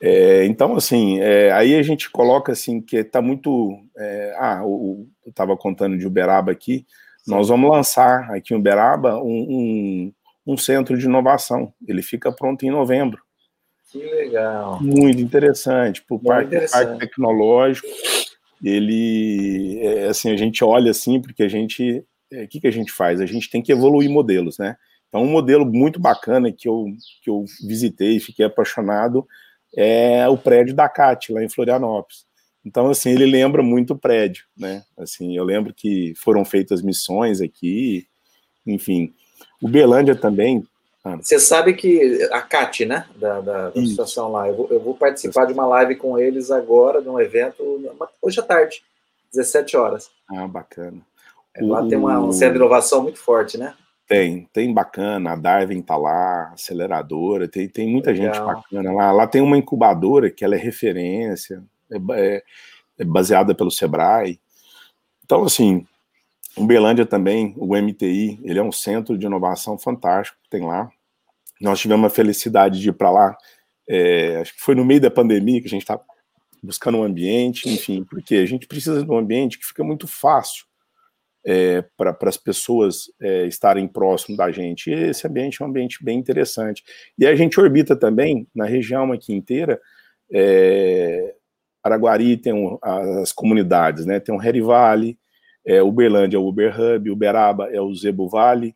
É, 0.00 0.44
então, 0.44 0.76
assim, 0.76 1.20
é, 1.20 1.50
aí 1.52 1.74
a 1.74 1.82
gente 1.82 2.10
coloca 2.10 2.52
assim 2.52 2.80
que 2.80 2.96
está 2.96 3.22
muito. 3.22 3.78
É, 3.96 4.36
ah, 4.38 4.60
eu 4.62 5.06
estava 5.26 5.56
contando 5.56 5.96
de 5.96 6.06
Uberaba 6.06 6.52
aqui. 6.52 6.86
Sim. 7.18 7.30
Nós 7.30 7.48
vamos 7.48 7.70
lançar 7.70 8.30
aqui 8.30 8.52
em 8.52 8.58
Uberaba 8.58 9.16
um, 9.22 9.22
um, 9.26 10.12
um, 10.46 10.56
centro 10.56 10.98
de 10.98 11.06
inovação. 11.06 11.72
Ele 11.86 12.02
fica 12.02 12.30
pronto 12.30 12.64
em 12.64 12.70
novembro. 12.70 13.20
Que 13.90 13.98
legal. 13.98 14.82
Muito 14.82 15.20
interessante. 15.20 16.02
Para 16.02 16.16
o 16.16 16.20
parque, 16.20 16.70
parque, 16.70 16.98
tecnológico, 16.98 17.88
ele. 18.62 19.78
É, 19.80 20.08
assim, 20.08 20.30
a 20.30 20.36
gente 20.36 20.62
olha 20.62 20.90
assim, 20.90 21.20
porque 21.20 21.42
a 21.42 21.48
gente. 21.48 22.04
É, 22.30 22.42
o 22.42 22.48
que, 22.48 22.60
que 22.60 22.66
a 22.66 22.72
gente 22.72 22.92
faz? 22.92 23.20
A 23.20 23.26
gente 23.26 23.48
tem 23.48 23.62
que 23.62 23.72
evoluir 23.72 24.10
modelos, 24.10 24.58
né? 24.58 24.76
Então, 25.08 25.22
um 25.22 25.30
modelo 25.30 25.64
muito 25.64 26.00
bacana 26.00 26.52
que 26.52 26.68
eu, 26.68 26.84
que 27.22 27.30
eu 27.30 27.44
visitei, 27.66 28.18
fiquei 28.18 28.44
apaixonado 28.44 29.26
é 29.74 30.28
o 30.28 30.36
prédio 30.36 30.74
da 30.74 30.88
CAT, 30.88 31.32
lá 31.32 31.42
em 31.42 31.48
Florianópolis. 31.48 32.26
Então, 32.64 32.90
assim, 32.90 33.10
ele 33.10 33.26
lembra 33.26 33.62
muito 33.62 33.92
o 33.92 33.98
prédio, 33.98 34.44
né? 34.56 34.82
Assim, 34.98 35.36
eu 35.36 35.44
lembro 35.44 35.72
que 35.72 36.14
foram 36.16 36.44
feitas 36.44 36.82
missões 36.82 37.40
aqui, 37.40 38.06
enfim. 38.66 39.14
O 39.62 39.68
Belândia 39.68 40.16
também. 40.16 40.66
Você 41.20 41.38
sabe 41.38 41.74
que 41.74 42.28
a 42.32 42.42
CAT, 42.42 42.84
né, 42.84 43.06
da, 43.14 43.40
da, 43.40 43.70
da 43.70 43.80
associação 43.80 44.32
lá, 44.32 44.48
eu 44.48 44.56
vou, 44.56 44.68
eu 44.72 44.80
vou, 44.80 44.94
participar 44.94 45.44
de 45.44 45.52
uma 45.52 45.64
live 45.64 45.94
com 45.94 46.18
eles 46.18 46.50
agora, 46.50 47.00
de 47.00 47.08
um 47.08 47.20
evento, 47.20 47.62
hoje 48.20 48.40
à 48.40 48.42
tarde, 48.42 48.82
17 49.32 49.76
horas. 49.76 50.10
Ah, 50.28 50.48
bacana. 50.48 51.00
É, 51.54 51.64
lá 51.64 51.82
o... 51.82 51.88
tem 51.88 51.96
uma, 51.96 52.18
um 52.18 52.32
centro 52.32 52.54
de 52.54 52.58
inovação 52.58 53.04
muito 53.04 53.20
forte, 53.20 53.56
né? 53.56 53.74
Tem, 54.06 54.48
tem 54.52 54.72
bacana, 54.72 55.32
a 55.32 55.36
Darwin 55.36 55.82
tá 55.82 55.96
lá, 55.96 56.52
aceleradora, 56.52 57.48
tem, 57.48 57.68
tem 57.68 57.88
muita 57.88 58.12
Legal. 58.12 58.32
gente 58.32 58.44
bacana 58.44 58.92
lá. 58.92 59.10
Lá 59.10 59.26
tem 59.26 59.42
uma 59.42 59.58
incubadora 59.58 60.30
que 60.30 60.44
ela 60.44 60.54
é 60.54 60.58
referência, 60.58 61.64
é, 61.90 61.96
é, 62.12 62.42
é 62.98 63.04
baseada 63.04 63.52
pelo 63.52 63.70
Sebrae. 63.70 64.38
Então, 65.24 65.42
assim, 65.42 65.84
Uberlândia 66.56 67.04
também, 67.04 67.52
o 67.56 67.76
MTI, 67.76 68.38
ele 68.44 68.58
é 68.60 68.62
um 68.62 68.70
centro 68.70 69.18
de 69.18 69.26
inovação 69.26 69.76
fantástico 69.76 70.38
que 70.44 70.50
tem 70.50 70.64
lá. 70.64 70.88
Nós 71.60 71.80
tivemos 71.80 72.06
a 72.06 72.14
felicidade 72.14 72.80
de 72.80 72.90
ir 72.90 72.92
para 72.92 73.10
lá, 73.10 73.36
é, 73.88 74.40
acho 74.40 74.54
que 74.54 74.60
foi 74.60 74.76
no 74.76 74.84
meio 74.84 75.00
da 75.00 75.10
pandemia 75.10 75.60
que 75.60 75.66
a 75.66 75.70
gente 75.70 75.82
está 75.82 75.98
buscando 76.62 76.98
um 76.98 77.02
ambiente, 77.02 77.68
enfim, 77.68 78.04
porque 78.04 78.36
a 78.36 78.46
gente 78.46 78.68
precisa 78.68 79.04
de 79.04 79.10
um 79.10 79.18
ambiente 79.18 79.58
que 79.58 79.66
fica 79.66 79.82
muito 79.82 80.06
fácil 80.06 80.65
é, 81.46 81.84
para 81.96 82.16
as 82.22 82.36
pessoas 82.36 83.08
é, 83.22 83.46
estarem 83.46 83.86
próximo 83.86 84.36
da 84.36 84.50
gente. 84.50 84.90
E 84.90 85.10
esse 85.10 85.28
ambiente 85.28 85.62
é 85.62 85.64
um 85.64 85.68
ambiente 85.68 86.02
bem 86.02 86.18
interessante. 86.18 86.82
E 87.16 87.24
a 87.24 87.36
gente 87.36 87.60
orbita 87.60 87.94
também, 87.94 88.48
na 88.52 88.64
região 88.64 89.12
aqui 89.12 89.32
inteira, 89.32 89.80
é, 90.32 91.36
Araguari 91.84 92.36
tem 92.36 92.52
um, 92.52 92.76
as 92.82 93.32
comunidades, 93.32 94.04
né? 94.04 94.18
Tem 94.18 94.34
o 94.34 94.38
Harry 94.38 94.60
Valley, 94.60 95.16
é, 95.64 95.80
Uberlândia 95.80 96.36
é 96.36 96.40
o 96.40 96.48
Uber 96.48 96.74
Hub, 96.78 97.10
Uberaba 97.10 97.70
é 97.72 97.80
o 97.80 97.94
Zebo 97.94 98.28
Vale, 98.28 98.74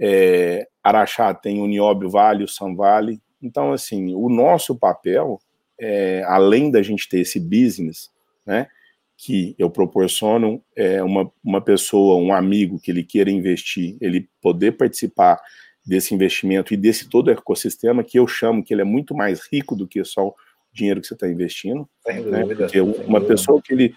é, 0.00 0.66
Araxá 0.82 1.34
tem 1.34 1.60
o 1.60 1.66
Nióbio 1.66 2.08
Vale, 2.08 2.44
o 2.44 2.48
São 2.48 2.74
Vale. 2.74 3.20
Então, 3.42 3.72
assim, 3.72 4.14
o 4.14 4.30
nosso 4.30 4.74
papel, 4.74 5.38
é, 5.78 6.22
além 6.26 6.70
da 6.70 6.80
gente 6.80 7.06
ter 7.10 7.20
esse 7.20 7.38
business, 7.38 8.10
né? 8.46 8.68
Que 9.16 9.54
eu 9.58 9.70
proporciono 9.70 10.62
é, 10.76 11.02
uma, 11.02 11.30
uma 11.42 11.60
pessoa, 11.60 12.16
um 12.16 12.32
amigo 12.32 12.78
que 12.78 12.90
ele 12.90 13.02
queira 13.02 13.30
investir, 13.30 13.96
ele 14.00 14.28
poder 14.42 14.72
participar 14.72 15.40
desse 15.84 16.14
investimento 16.14 16.74
e 16.74 16.76
desse 16.76 17.08
todo 17.08 17.30
ecossistema 17.30 18.04
que 18.04 18.18
eu 18.18 18.26
chamo 18.26 18.62
que 18.62 18.74
ele 18.74 18.82
é 18.82 18.84
muito 18.84 19.14
mais 19.14 19.46
rico 19.50 19.74
do 19.74 19.86
que 19.86 20.04
só 20.04 20.28
o 20.28 20.34
dinheiro 20.72 21.00
que 21.00 21.06
você 21.06 21.14
está 21.14 21.28
investindo. 21.28 21.88
Sem 22.04 22.22
né? 22.24 22.40
dúvida, 22.40 22.64
Porque 22.64 22.80
uma 22.80 23.20
pessoa 23.20 23.62
que 23.62 23.72
ele 23.72 23.94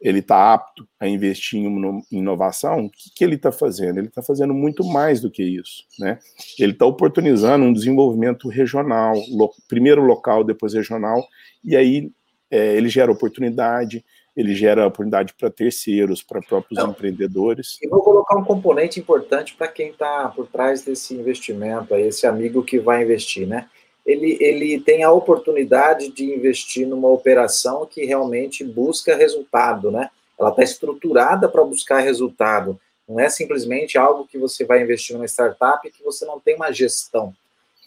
ele 0.00 0.20
está 0.20 0.54
apto 0.54 0.88
a 0.98 1.06
investir 1.06 1.60
em 1.60 2.02
inovação, 2.10 2.86
o 2.86 2.90
que, 2.90 3.10
que 3.14 3.22
ele 3.22 3.34
está 3.34 3.52
fazendo? 3.52 3.98
Ele 3.98 4.06
está 4.06 4.22
fazendo 4.22 4.54
muito 4.54 4.82
mais 4.82 5.20
do 5.20 5.30
que 5.30 5.42
isso. 5.42 5.84
Né? 5.98 6.18
Ele 6.58 6.72
está 6.72 6.86
oportunizando 6.86 7.66
um 7.66 7.72
desenvolvimento 7.72 8.48
regional, 8.48 9.14
lo, 9.30 9.52
primeiro 9.68 10.00
local, 10.00 10.42
depois 10.42 10.72
regional, 10.72 11.22
e 11.62 11.76
aí 11.76 12.10
é, 12.50 12.74
ele 12.76 12.88
gera 12.88 13.12
oportunidade, 13.12 14.02
ele 14.40 14.54
gera 14.54 14.86
oportunidade 14.86 15.34
para 15.34 15.50
terceiros, 15.50 16.22
para 16.22 16.40
próprios 16.40 16.78
Não. 16.78 16.90
empreendedores. 16.90 17.78
E 17.82 17.88
vou 17.88 18.02
colocar 18.02 18.36
um 18.36 18.44
componente 18.44 18.98
importante 18.98 19.54
para 19.54 19.68
quem 19.68 19.90
está 19.90 20.28
por 20.28 20.46
trás 20.46 20.82
desse 20.82 21.14
investimento, 21.14 21.94
esse 21.94 22.26
amigo 22.26 22.62
que 22.62 22.78
vai 22.78 23.02
investir, 23.02 23.46
né? 23.46 23.68
Ele, 24.04 24.38
ele 24.40 24.80
tem 24.80 25.04
a 25.04 25.12
oportunidade 25.12 26.10
de 26.10 26.24
investir 26.24 26.86
numa 26.86 27.08
operação 27.08 27.86
que 27.86 28.04
realmente 28.04 28.64
busca 28.64 29.14
resultado, 29.14 29.90
né? 29.90 30.08
Ela 30.38 30.50
está 30.50 30.62
estruturada 30.62 31.48
para 31.48 31.62
buscar 31.62 32.00
resultado. 32.00 32.80
Não 33.06 33.20
é 33.20 33.28
simplesmente 33.28 33.98
algo 33.98 34.26
que 34.26 34.38
você 34.38 34.64
vai 34.64 34.82
investir 34.82 35.14
numa 35.14 35.26
startup 35.26 35.88
que 35.90 36.02
você 36.02 36.24
não 36.24 36.40
tem 36.40 36.56
uma 36.56 36.72
gestão. 36.72 37.34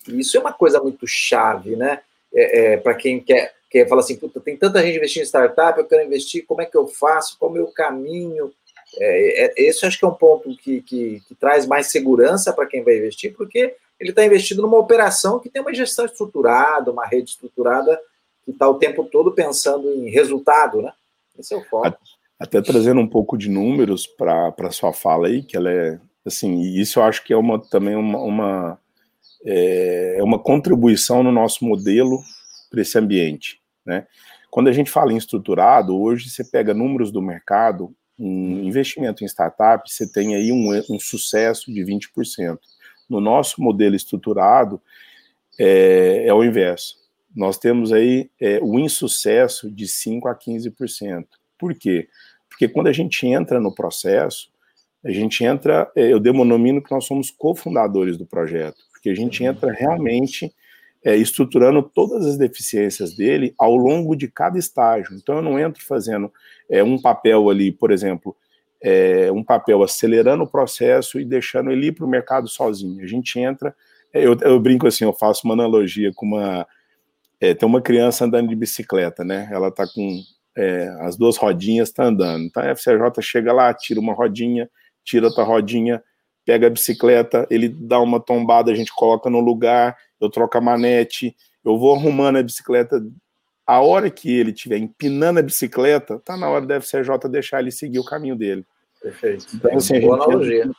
E 0.07 0.19
isso 0.19 0.37
é 0.37 0.39
uma 0.39 0.53
coisa 0.53 0.79
muito 0.81 1.07
chave, 1.07 1.75
né? 1.75 2.01
É, 2.35 2.73
é, 2.73 2.77
para 2.77 2.93
quem 2.93 3.19
quer 3.19 3.53
que 3.73 3.87
fala 3.87 4.01
assim, 4.01 4.15
tem 4.45 4.55
tanta 4.55 4.83
gente 4.83 4.97
investindo 4.97 5.23
em 5.23 5.25
startup, 5.25 5.79
eu 5.79 5.87
quero 5.87 6.05
investir, 6.05 6.45
como 6.45 6.61
é 6.61 6.65
que 6.65 6.77
eu 6.77 6.85
faço, 6.87 7.35
qual 7.39 7.49
é 7.49 7.53
o 7.53 7.55
meu 7.55 7.67
caminho? 7.67 8.53
É, 8.99 9.45
é, 9.45 9.53
esse 9.57 9.83
acho 9.83 9.97
que 9.97 10.05
é 10.05 10.07
um 10.07 10.13
ponto 10.13 10.55
que, 10.55 10.79
que, 10.83 11.23
que 11.27 11.33
traz 11.33 11.65
mais 11.65 11.87
segurança 11.87 12.53
para 12.53 12.67
quem 12.67 12.83
vai 12.83 12.99
investir, 12.99 13.33
porque 13.35 13.75
ele 13.99 14.11
está 14.11 14.23
investindo 14.23 14.61
numa 14.61 14.77
operação 14.77 15.39
que 15.39 15.49
tem 15.49 15.59
uma 15.59 15.73
gestão 15.73 16.05
estruturada, 16.05 16.91
uma 16.91 17.07
rede 17.07 17.31
estruturada, 17.31 17.99
que 18.45 18.51
está 18.51 18.69
o 18.69 18.75
tempo 18.75 19.05
todo 19.05 19.31
pensando 19.31 19.89
em 19.89 20.07
resultado, 20.07 20.79
né? 20.79 20.93
Esse 21.39 21.55
é 21.55 21.57
o 21.57 21.63
foco. 21.63 21.97
Até 22.39 22.61
trazendo 22.61 23.01
um 23.01 23.07
pouco 23.07 23.35
de 23.35 23.49
números 23.49 24.05
para 24.05 24.53
a 24.55 24.71
sua 24.71 24.93
fala 24.93 25.29
aí, 25.29 25.41
que 25.41 25.57
ela 25.57 25.71
é, 25.71 25.99
assim, 26.23 26.61
isso 26.61 26.99
eu 26.99 27.03
acho 27.03 27.23
que 27.23 27.33
é 27.33 27.37
uma, 27.37 27.57
também 27.57 27.95
uma, 27.95 28.19
uma, 28.19 28.79
é, 29.43 30.17
é 30.19 30.23
uma 30.23 30.37
contribuição 30.37 31.23
no 31.23 31.31
nosso 31.31 31.65
modelo 31.65 32.19
para 32.69 32.81
esse 32.81 32.99
ambiente. 32.99 33.62
Né? 33.85 34.07
Quando 34.49 34.67
a 34.67 34.71
gente 34.71 34.89
fala 34.89 35.11
em 35.11 35.17
estruturado, 35.17 35.99
hoje 35.99 36.29
você 36.29 36.43
pega 36.43 36.73
números 36.73 37.11
do 37.11 37.21
mercado, 37.21 37.93
um 38.17 38.63
investimento 38.63 39.23
em 39.23 39.27
startup, 39.27 39.89
você 39.89 40.11
tem 40.11 40.35
aí 40.35 40.51
um, 40.51 40.69
um 40.89 40.99
sucesso 40.99 41.73
de 41.73 41.81
20%. 41.81 42.57
No 43.09 43.19
nosso 43.19 43.61
modelo 43.61 43.95
estruturado, 43.95 44.81
é, 45.59 46.25
é 46.27 46.33
o 46.33 46.43
inverso. 46.43 46.97
Nós 47.35 47.57
temos 47.57 47.91
aí 47.91 48.29
é, 48.39 48.59
o 48.61 48.79
insucesso 48.79 49.69
de 49.71 49.85
5% 49.85 50.29
a 50.29 50.35
15%. 50.35 51.25
Por 51.57 51.73
quê? 51.73 52.07
Porque 52.47 52.67
quando 52.67 52.87
a 52.87 52.93
gente 52.93 53.25
entra 53.25 53.59
no 53.59 53.73
processo, 53.73 54.51
a 55.03 55.11
gente 55.11 55.43
entra, 55.43 55.91
é, 55.95 56.13
eu 56.13 56.19
denomino 56.19 56.81
que 56.81 56.91
nós 56.91 57.05
somos 57.05 57.31
cofundadores 57.31 58.17
do 58.17 58.25
projeto, 58.25 58.77
porque 58.91 59.09
a 59.09 59.15
gente 59.15 59.43
entra 59.43 59.71
realmente 59.71 60.53
é, 61.03 61.15
estruturando 61.15 61.83
todas 61.83 62.25
as 62.25 62.37
deficiências 62.37 63.15
dele 63.15 63.53
ao 63.57 63.75
longo 63.75 64.15
de 64.15 64.27
cada 64.27 64.57
estágio. 64.57 65.15
Então, 65.15 65.35
eu 65.35 65.41
não 65.41 65.59
entro 65.59 65.83
fazendo 65.83 66.31
é, 66.69 66.83
um 66.83 67.01
papel 67.01 67.49
ali, 67.49 67.71
por 67.71 67.91
exemplo, 67.91 68.35
é, 68.81 69.31
um 69.31 69.43
papel 69.43 69.81
acelerando 69.81 70.43
o 70.43 70.49
processo 70.49 71.19
e 71.19 71.25
deixando 71.25 71.71
ele 71.71 71.87
ir 71.87 71.91
para 71.93 72.05
o 72.05 72.09
mercado 72.09 72.47
sozinho. 72.47 73.03
A 73.03 73.07
gente 73.07 73.39
entra, 73.39 73.75
é, 74.13 74.25
eu, 74.25 74.37
eu, 74.41 74.59
brinco 74.59 74.85
assim, 74.85 75.05
eu 75.05 75.13
faço 75.13 75.41
uma 75.45 75.53
analogia 75.53 76.11
com 76.13 76.25
uma. 76.25 76.67
É, 77.39 77.53
tem 77.53 77.67
uma 77.67 77.81
criança 77.81 78.25
andando 78.25 78.49
de 78.49 78.55
bicicleta, 78.55 79.23
né? 79.23 79.49
Ela 79.51 79.69
está 79.69 79.85
com 79.87 80.21
é, 80.55 80.87
as 81.01 81.17
duas 81.17 81.37
rodinhas, 81.37 81.89
está 81.89 82.05
andando. 82.05 82.45
Então 82.45 82.61
a 82.61 82.75
FCJ 82.75 83.21
chega 83.21 83.51
lá, 83.51 83.73
tira 83.73 83.99
uma 83.99 84.13
rodinha, 84.13 84.69
tira 85.03 85.27
outra 85.27 85.43
rodinha, 85.43 86.01
pega 86.45 86.67
a 86.67 86.69
bicicleta, 86.69 87.47
ele 87.49 87.69
dá 87.69 87.99
uma 87.99 88.19
tombada, 88.19 88.71
a 88.71 88.75
gente 88.75 88.93
coloca 88.93 89.29
no 89.29 89.39
lugar, 89.39 89.97
eu 90.25 90.29
troco 90.29 90.57
a 90.57 90.61
manete, 90.61 91.35
eu 91.63 91.77
vou 91.77 91.95
arrumando 91.95 92.37
a 92.37 92.43
bicicleta 92.43 93.01
a 93.65 93.81
hora 93.81 94.09
que 94.09 94.29
ele 94.37 94.51
estiver 94.51 94.77
empinando 94.77 95.39
a 95.39 95.43
bicicleta, 95.43 96.19
tá 96.19 96.35
na 96.35 96.49
hora 96.49 96.65
da 96.65 96.75
FCJ 96.75 97.29
deixar 97.29 97.61
ele 97.61 97.71
seguir 97.71 97.99
o 97.99 98.05
caminho 98.05 98.35
dele. 98.35 98.65
Perfeito. 99.01 99.47
Então, 99.53 99.75
assim, 99.75 99.99
Boa 100.01 100.15
analogia. 100.15 100.69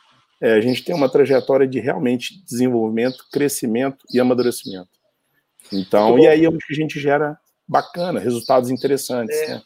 É, 0.41 0.53
a 0.53 0.61
gente 0.61 0.83
tem 0.83 0.93
uma 0.93 1.09
trajetória 1.09 1.67
de 1.67 1.79
realmente 1.79 2.43
desenvolvimento, 2.43 3.25
crescimento 3.31 4.05
e 4.13 4.19
amadurecimento. 4.19 4.89
Então, 5.71 6.19
e 6.19 6.27
aí 6.27 6.45
é 6.45 6.49
onde 6.49 6.63
a 6.69 6.73
gente 6.73 6.99
gera 6.99 7.37
bacana, 7.67 8.19
resultados 8.19 8.69
interessantes. 8.69 9.35
É. 9.35 9.47
Né? 9.55 9.61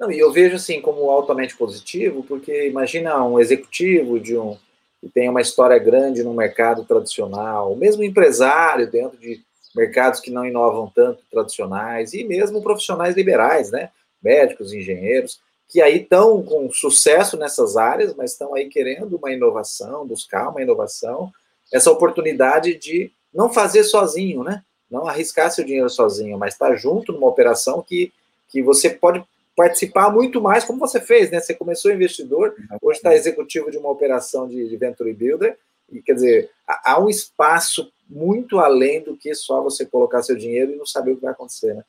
Não, 0.00 0.10
e 0.10 0.18
eu 0.18 0.32
vejo 0.32 0.56
assim 0.56 0.80
como 0.80 1.10
altamente 1.10 1.56
positivo, 1.56 2.22
porque 2.22 2.68
imagina 2.68 3.22
um 3.24 3.38
executivo 3.38 4.20
de 4.20 4.38
um 4.38 4.56
que 5.00 5.08
tem 5.08 5.28
uma 5.28 5.40
história 5.40 5.78
grande 5.78 6.22
no 6.22 6.34
mercado 6.34 6.84
tradicional, 6.84 7.76
mesmo 7.76 8.02
empresário 8.02 8.90
dentro 8.90 9.16
de 9.18 9.40
mercados 9.74 10.20
que 10.20 10.30
não 10.30 10.44
inovam 10.44 10.90
tanto 10.94 11.22
tradicionais 11.30 12.12
e 12.12 12.24
mesmo 12.24 12.62
profissionais 12.62 13.14
liberais, 13.14 13.70
né? 13.70 13.90
Médicos, 14.22 14.72
engenheiros, 14.72 15.40
que 15.68 15.80
aí 15.80 15.98
estão 16.02 16.42
com 16.42 16.70
sucesso 16.70 17.36
nessas 17.36 17.76
áreas, 17.76 18.14
mas 18.14 18.32
estão 18.32 18.54
aí 18.54 18.68
querendo 18.68 19.16
uma 19.16 19.30
inovação, 19.30 20.06
buscar 20.06 20.48
uma 20.48 20.62
inovação, 20.62 21.30
essa 21.72 21.90
oportunidade 21.90 22.74
de 22.74 23.12
não 23.32 23.52
fazer 23.52 23.84
sozinho, 23.84 24.42
né? 24.42 24.64
Não 24.90 25.06
arriscar 25.06 25.50
seu 25.50 25.64
dinheiro 25.64 25.90
sozinho, 25.90 26.38
mas 26.38 26.54
estar 26.54 26.70
tá 26.70 26.74
junto 26.74 27.12
numa 27.12 27.28
operação 27.28 27.82
que, 27.82 28.12
que 28.48 28.62
você 28.62 28.88
pode 28.90 29.22
participar 29.58 30.08
muito 30.08 30.40
mais, 30.40 30.62
como 30.62 30.78
você 30.78 31.00
fez, 31.00 31.32
né? 31.32 31.40
Você 31.40 31.52
começou 31.52 31.90
investidor, 31.90 32.54
hoje 32.80 32.98
está 32.98 33.12
executivo 33.12 33.72
de 33.72 33.76
uma 33.76 33.90
operação 33.90 34.46
de, 34.46 34.68
de 34.68 34.76
Venture 34.76 35.12
Builder, 35.12 35.58
e 35.90 36.00
quer 36.00 36.12
dizer, 36.12 36.50
há, 36.64 37.00
um 37.00 37.08
espaço 37.08 37.92
muito 38.08 38.60
além 38.60 39.02
do 39.02 39.16
que 39.16 39.34
só 39.34 39.60
você 39.60 39.84
colocar 39.84 40.22
seu 40.22 40.36
dinheiro 40.36 40.70
e 40.70 40.76
não 40.76 40.86
saber 40.86 41.10
o 41.10 41.16
que 41.16 41.22
vai 41.22 41.32
acontecer, 41.32 41.74
né? 41.74 41.82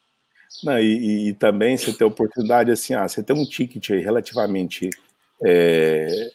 Não, 0.63 0.79
e, 0.79 1.29
e, 1.29 1.33
também 1.33 1.77
você 1.77 1.93
ter 1.93 2.05
oportunidade 2.05 2.71
assim, 2.71 2.95
ah, 2.95 3.07
você 3.07 3.21
tem 3.21 3.35
um 3.35 3.45
ticket 3.45 3.91
aí 3.91 4.01
relativamente 4.01 4.89
é, 5.45 6.31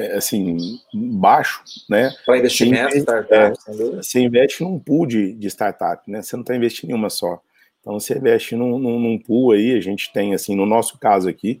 é 0.00 0.16
assim 0.16 0.80
baixo, 0.92 1.62
né? 1.88 2.12
Para 2.26 2.38
investimento, 2.38 2.90
você, 2.90 2.98
startup, 2.98 3.56
é, 3.68 3.72
você 3.72 4.18
investe 4.18 4.64
num 4.64 4.80
pool 4.80 5.06
de, 5.06 5.32
de 5.32 5.46
startup, 5.46 6.10
né? 6.10 6.22
Você 6.22 6.34
não 6.34 6.42
está 6.42 6.56
investindo 6.56 6.90
em 6.90 6.94
uma 6.94 7.08
só. 7.08 7.40
Então 7.84 8.00
você 8.00 8.16
investe 8.16 8.56
num, 8.56 8.78
num, 8.78 8.98
num 8.98 9.18
pool 9.18 9.52
aí, 9.52 9.76
a 9.76 9.80
gente 9.80 10.10
tem 10.10 10.32
assim, 10.32 10.56
no 10.56 10.64
nosso 10.64 10.98
caso 10.98 11.28
aqui, 11.28 11.60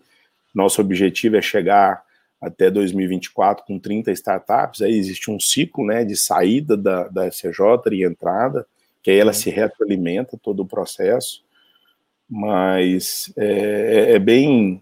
nosso 0.54 0.80
objetivo 0.80 1.36
é 1.36 1.42
chegar 1.42 2.02
até 2.40 2.70
2024 2.70 3.62
com 3.66 3.78
30 3.78 4.10
startups, 4.12 4.80
aí 4.80 4.96
existe 4.96 5.30
um 5.30 5.38
ciclo 5.38 5.84
né, 5.84 6.02
de 6.02 6.16
saída 6.16 6.78
da, 6.78 7.08
da 7.08 7.26
FCJ 7.26 7.92
e 7.92 8.04
entrada, 8.04 8.66
que 9.02 9.10
aí 9.10 9.18
ela 9.18 9.32
uhum. 9.32 9.34
se 9.34 9.50
retroalimenta 9.50 10.38
todo 10.42 10.60
o 10.60 10.66
processo, 10.66 11.44
mas 12.28 13.30
é, 13.36 14.08
é, 14.08 14.12
é 14.12 14.18
bem 14.18 14.80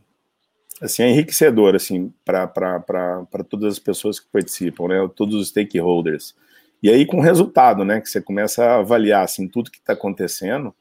assim, 0.80 1.02
é 1.02 1.10
enriquecedor 1.10 1.74
assim, 1.74 2.12
para 2.24 3.44
todas 3.50 3.72
as 3.72 3.78
pessoas 3.80 4.20
que 4.20 4.26
participam, 4.32 4.86
né, 4.86 5.10
todos 5.16 5.34
os 5.34 5.48
stakeholders. 5.48 6.36
E 6.80 6.88
aí 6.88 7.04
com 7.04 7.20
resultado, 7.20 7.84
né, 7.84 8.00
que 8.00 8.08
você 8.08 8.20
começa 8.20 8.64
a 8.64 8.76
avaliar 8.76 9.24
assim, 9.24 9.48
tudo 9.48 9.72
que 9.72 9.78
está 9.78 9.92
acontecendo, 9.92 10.72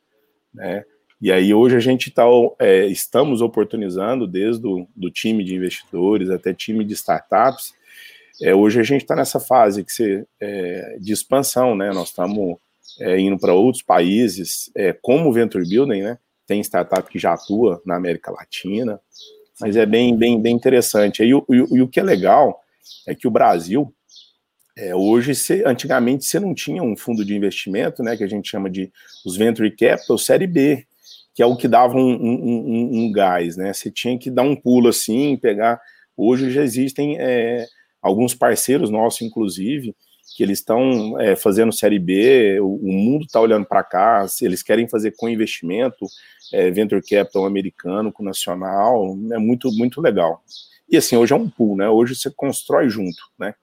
né, 0.53 0.83
e 1.21 1.31
aí 1.31 1.53
hoje 1.53 1.75
a 1.75 1.79
gente 1.79 2.09
está 2.09 2.23
é, 2.57 2.87
estamos 2.87 3.41
oportunizando 3.41 4.25
desde 4.25 4.65
o 4.65 4.87
do 4.95 5.11
time 5.11 5.43
de 5.43 5.55
investidores 5.55 6.31
até 6.31 6.51
time 6.51 6.83
de 6.83 6.93
startups. 6.93 7.75
É, 8.41 8.55
hoje 8.55 8.79
a 8.79 8.83
gente 8.83 9.03
está 9.03 9.15
nessa 9.15 9.39
fase 9.39 9.83
que 9.83 9.93
você, 9.93 10.25
é, 10.39 10.97
de 10.99 11.13
expansão, 11.13 11.75
né? 11.75 11.91
Nós 11.93 12.07
estamos 12.07 12.57
é, 12.99 13.19
indo 13.19 13.37
para 13.37 13.53
outros 13.53 13.83
países, 13.83 14.71
é, 14.75 14.93
como 14.93 15.31
Venture 15.31 15.67
Building, 15.67 16.01
né? 16.01 16.17
Tem 16.47 16.59
startup 16.61 17.07
que 17.07 17.19
já 17.19 17.33
atua 17.33 17.79
na 17.85 17.95
América 17.95 18.31
Latina, 18.31 18.99
mas 19.59 19.75
é 19.75 19.85
bem, 19.85 20.17
bem, 20.17 20.41
bem 20.41 20.55
interessante. 20.55 21.23
E, 21.23 21.35
o, 21.35 21.45
e, 21.51 21.55
e 21.77 21.81
o 21.83 21.87
que 21.87 21.99
é 21.99 22.03
legal 22.03 22.59
é 23.07 23.13
que 23.13 23.27
o 23.27 23.31
Brasil, 23.31 23.93
é, 24.77 24.95
hoje, 24.95 25.35
cê, 25.35 25.63
antigamente, 25.65 26.25
você 26.25 26.39
não 26.39 26.53
tinha 26.53 26.81
um 26.81 26.95
fundo 26.95 27.25
de 27.25 27.35
investimento, 27.35 28.01
né, 28.01 28.15
que 28.15 28.23
a 28.23 28.27
gente 28.27 28.49
chama 28.49 28.69
de 28.69 28.91
os 29.25 29.35
Venture 29.35 29.69
Capital 29.71 30.17
Série 30.17 30.47
B, 30.47 30.85
que 31.33 31.41
é 31.41 31.45
o 31.45 31.55
que 31.55 31.67
dava 31.67 31.97
um, 31.97 32.13
um, 32.13 32.43
um, 32.43 32.89
um, 32.99 33.11
gás, 33.11 33.55
né? 33.55 33.73
Você 33.73 33.89
tinha 33.89 34.17
que 34.17 34.29
dar 34.29 34.43
um 34.43 34.55
pulo 34.55 34.89
assim, 34.89 35.37
pegar. 35.37 35.79
Hoje 36.15 36.51
já 36.51 36.61
existem 36.61 37.17
é, 37.19 37.65
alguns 38.01 38.35
parceiros 38.35 38.89
nossos, 38.89 39.21
inclusive, 39.21 39.95
que 40.35 40.43
eles 40.43 40.59
estão 40.59 41.19
é, 41.19 41.35
fazendo 41.35 41.71
série 41.71 41.99
B, 41.99 42.59
o, 42.59 42.75
o 42.75 42.91
mundo 42.91 43.25
está 43.25 43.39
olhando 43.39 43.65
para 43.65 43.83
cá, 43.83 44.25
eles 44.41 44.61
querem 44.61 44.87
fazer 44.87 45.13
com 45.15 45.29
investimento, 45.29 46.05
é, 46.53 46.69
venture 46.69 47.01
capital 47.01 47.45
americano, 47.45 48.11
com 48.11 48.23
nacional, 48.23 49.17
é 49.31 49.37
muito, 49.37 49.71
muito 49.71 50.01
legal. 50.01 50.43
E 50.89 50.97
assim, 50.97 51.15
hoje 51.15 51.33
é 51.33 51.35
um 51.35 51.49
pool, 51.49 51.77
né? 51.77 51.87
Hoje 51.87 52.15
você 52.15 52.29
constrói 52.29 52.89
junto, 52.89 53.21
né? 53.39 53.53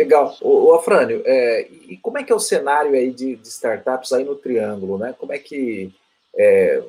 Legal. 0.00 0.34
O, 0.40 0.72
Afrânio, 0.72 1.22
é, 1.26 1.68
e 1.86 1.98
como 1.98 2.16
é 2.16 2.24
que 2.24 2.32
é 2.32 2.34
o 2.34 2.40
cenário 2.40 2.92
aí 2.92 3.10
de, 3.10 3.36
de 3.36 3.48
startups 3.48 4.14
aí 4.14 4.24
no 4.24 4.34
Triângulo, 4.34 4.96
né? 4.96 5.14
Como 5.18 5.30
é 5.30 5.38
que 5.38 5.92
é, 6.34 6.82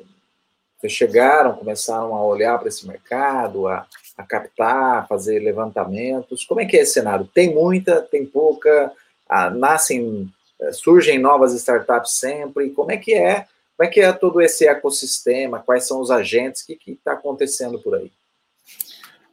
vocês 0.78 0.94
chegaram, 0.94 1.54
começaram 1.54 2.14
a 2.14 2.24
olhar 2.24 2.58
para 2.58 2.68
esse 2.68 2.86
mercado, 2.88 3.68
a, 3.68 3.86
a 4.16 4.22
captar, 4.22 5.06
fazer 5.06 5.40
levantamentos. 5.40 6.46
Como 6.46 6.62
é 6.62 6.64
que 6.64 6.74
é 6.74 6.80
esse 6.80 6.94
cenário? 6.94 7.28
Tem 7.34 7.54
muita, 7.54 8.00
tem 8.00 8.24
pouca, 8.24 8.90
ah, 9.28 9.50
nascem, 9.50 10.32
é, 10.58 10.72
surgem 10.72 11.18
novas 11.18 11.52
startups 11.52 12.12
sempre. 12.18 12.70
Como 12.70 12.90
é 12.90 12.96
que 12.96 13.12
é? 13.12 13.46
Como 13.76 13.86
é 13.86 13.92
que 13.92 14.00
é 14.00 14.10
todo 14.10 14.40
esse 14.40 14.66
ecossistema? 14.66 15.60
Quais 15.60 15.86
são 15.86 16.00
os 16.00 16.10
agentes? 16.10 16.62
O 16.62 16.66
que 16.66 16.78
está 16.92 17.12
acontecendo 17.12 17.78
por 17.78 17.94
aí? 17.94 18.10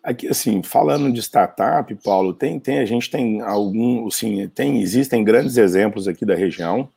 Aqui, 0.04 0.28
assim, 0.28 0.64
falando 0.64 1.12
de 1.12 1.20
startup, 1.22 1.94
Paulo, 2.04 2.34
tem, 2.34 2.60
tem 2.60 2.80
a 2.80 2.86
gente 2.86 3.10
tem 3.10 3.42
algum, 3.42 4.08
assim, 4.08 4.48
tem, 4.50 4.82
existem 4.82 5.24
grandes 5.24 5.58
exemplos 5.58 6.08
aqui 6.08 6.26
da 6.26 6.36
região, 6.36 6.90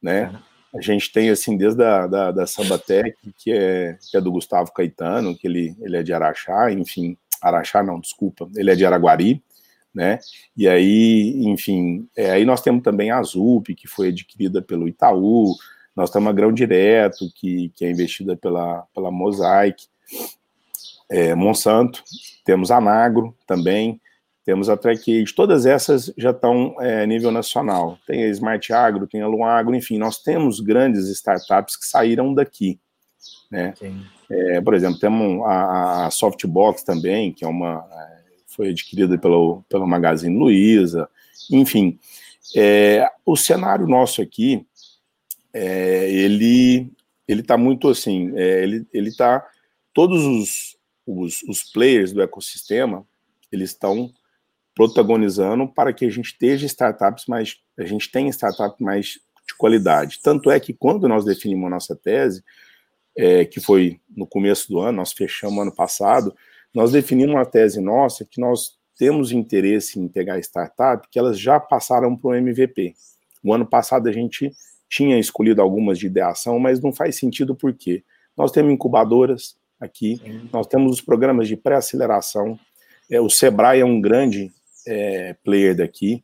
né? 0.00 0.28
Uhum. 0.28 0.38
A 0.78 0.80
gente 0.80 1.12
tem, 1.12 1.28
assim, 1.30 1.56
desde 1.56 1.82
a 1.82 2.06
da, 2.06 2.30
da 2.30 2.46
Sambatec, 2.46 3.14
que 3.38 3.52
é, 3.52 3.98
que 4.10 4.16
é 4.16 4.20
do 4.20 4.32
Gustavo 4.32 4.72
Caetano, 4.72 5.36
que 5.36 5.46
ele, 5.46 5.76
ele 5.80 5.96
é 5.96 6.02
de 6.02 6.12
Araxá, 6.12 6.70
enfim, 6.70 7.16
Araxá 7.40 7.82
não, 7.82 8.00
desculpa, 8.00 8.48
ele 8.56 8.70
é 8.70 8.74
de 8.74 8.84
Araguari, 8.84 9.42
né? 9.94 10.18
E 10.56 10.68
aí, 10.68 11.34
enfim, 11.44 12.08
é, 12.16 12.30
aí 12.30 12.44
nós 12.44 12.62
temos 12.62 12.82
também 12.82 13.10
a 13.10 13.22
ZUP, 13.22 13.74
que 13.74 13.86
foi 13.86 14.08
adquirida 14.08 14.62
pelo 14.62 14.88
Itaú, 14.88 15.54
nós 15.94 16.10
temos 16.10 16.28
a 16.28 16.32
Grão 16.32 16.52
Direto, 16.52 17.30
que, 17.34 17.70
que 17.76 17.84
é 17.84 17.90
investida 17.90 18.34
pela, 18.34 18.86
pela 18.94 19.10
Mosaic, 19.10 19.86
é, 21.12 21.34
Monsanto, 21.34 22.02
temos 22.42 22.70
a 22.70 22.80
Nagro 22.80 23.36
também, 23.46 24.00
temos 24.46 24.70
a 24.70 24.76
TrackAge, 24.76 25.34
todas 25.36 25.66
essas 25.66 26.12
já 26.16 26.30
estão 26.30 26.74
é, 26.80 27.02
a 27.02 27.06
nível 27.06 27.30
nacional. 27.30 27.98
Tem 28.06 28.24
a 28.24 28.28
Smart 28.28 28.72
Agro, 28.72 29.06
tem 29.06 29.20
a 29.20 29.28
Luagro, 29.28 29.74
enfim, 29.74 29.98
nós 29.98 30.18
temos 30.22 30.58
grandes 30.58 31.08
startups 31.08 31.76
que 31.76 31.84
saíram 31.84 32.32
daqui. 32.34 32.80
Né? 33.50 33.74
É, 34.30 34.60
por 34.62 34.74
exemplo, 34.74 34.98
temos 34.98 35.44
a, 35.44 36.06
a, 36.06 36.10
Softbox 36.10 36.82
também, 36.82 37.30
que 37.30 37.44
é 37.44 37.48
uma 37.48 37.86
é, 37.92 38.22
foi 38.46 38.70
adquirida 38.70 39.18
pelo, 39.18 39.62
pelo 39.68 39.86
Magazine 39.86 40.36
Luiza, 40.36 41.08
enfim. 41.50 41.98
É, 42.56 43.06
o 43.24 43.36
cenário 43.36 43.86
nosso 43.86 44.22
aqui, 44.22 44.66
é, 45.52 46.10
ele 46.10 46.90
ele 47.28 47.40
está 47.40 47.56
muito 47.56 47.88
assim, 47.88 48.32
é, 48.34 48.62
ele 48.62 48.86
ele 48.92 49.08
está 49.08 49.46
todos 49.94 50.24
os, 50.24 50.71
os, 51.06 51.42
os 51.44 51.62
players 51.62 52.12
do 52.12 52.22
ecossistema 52.22 53.06
eles 53.50 53.70
estão 53.70 54.12
protagonizando 54.74 55.68
para 55.68 55.92
que 55.92 56.04
a 56.04 56.10
gente 56.10 56.26
esteja 56.26 56.66
startups 56.66 57.26
mais, 57.26 57.58
a 57.78 57.84
gente 57.84 58.10
tenha 58.10 58.30
startups 58.30 58.80
mais 58.80 59.20
de 59.46 59.54
qualidade. 59.56 60.20
Tanto 60.22 60.50
é 60.50 60.58
que 60.58 60.72
quando 60.72 61.06
nós 61.06 61.24
definimos 61.24 61.66
a 61.66 61.70
nossa 61.70 61.94
tese, 61.94 62.42
é, 63.14 63.44
que 63.44 63.60
foi 63.60 64.00
no 64.16 64.26
começo 64.26 64.68
do 64.70 64.80
ano, 64.80 64.98
nós 64.98 65.12
fechamos 65.12 65.58
ano 65.58 65.74
passado, 65.74 66.34
nós 66.74 66.92
definimos 66.92 67.34
uma 67.34 67.44
tese 67.44 67.80
nossa 67.80 68.24
que 68.24 68.40
nós 68.40 68.78
temos 68.96 69.32
interesse 69.32 69.98
em 69.98 70.08
pegar 70.08 70.38
startup 70.38 71.06
que 71.10 71.18
elas 71.18 71.38
já 71.38 71.60
passaram 71.60 72.16
para 72.16 72.30
o 72.30 72.34
MVP. 72.34 72.94
O 73.42 73.52
ano 73.52 73.66
passado 73.66 74.08
a 74.08 74.12
gente 74.12 74.52
tinha 74.88 75.18
escolhido 75.18 75.60
algumas 75.60 75.98
de 75.98 76.06
ideação, 76.06 76.58
mas 76.58 76.80
não 76.80 76.92
faz 76.92 77.16
sentido 77.16 77.54
porque 77.54 78.04
nós 78.36 78.50
temos 78.52 78.72
incubadoras 78.72 79.56
aqui, 79.82 80.16
Sim. 80.16 80.48
nós 80.52 80.66
temos 80.66 80.92
os 80.92 81.00
programas 81.00 81.48
de 81.48 81.56
pré-aceleração, 81.56 82.58
é, 83.10 83.20
o 83.20 83.28
Sebrae 83.28 83.80
é 83.80 83.84
um 83.84 84.00
grande 84.00 84.50
é, 84.86 85.34
player 85.44 85.76
daqui, 85.76 86.22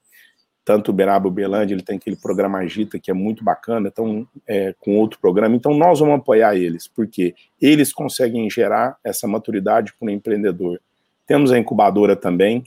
tanto 0.65 0.91
o 0.91 0.95
Beraba 0.95 1.31
Belândia, 1.31 1.75
ele 1.75 1.83
tem 1.83 1.97
aquele 1.97 2.17
programa 2.17 2.59
Agita, 2.59 2.99
que 2.99 3.11
é 3.11 3.15
muito 3.15 3.43
bacana, 3.43 3.89
então, 3.89 4.29
é, 4.47 4.75
com 4.79 4.97
outro 4.99 5.19
programa, 5.19 5.57
então 5.57 5.75
nós 5.75 5.99
vamos 5.99 6.17
apoiar 6.17 6.57
eles, 6.57 6.87
porque 6.87 7.35
eles 7.61 7.93
conseguem 7.93 8.49
gerar 8.49 8.97
essa 9.03 9.27
maturidade 9.27 9.93
para 9.99 10.07
o 10.07 10.11
empreendedor. 10.11 10.81
Temos 11.27 11.53
a 11.53 11.59
incubadora 11.59 12.15
também, 12.15 12.65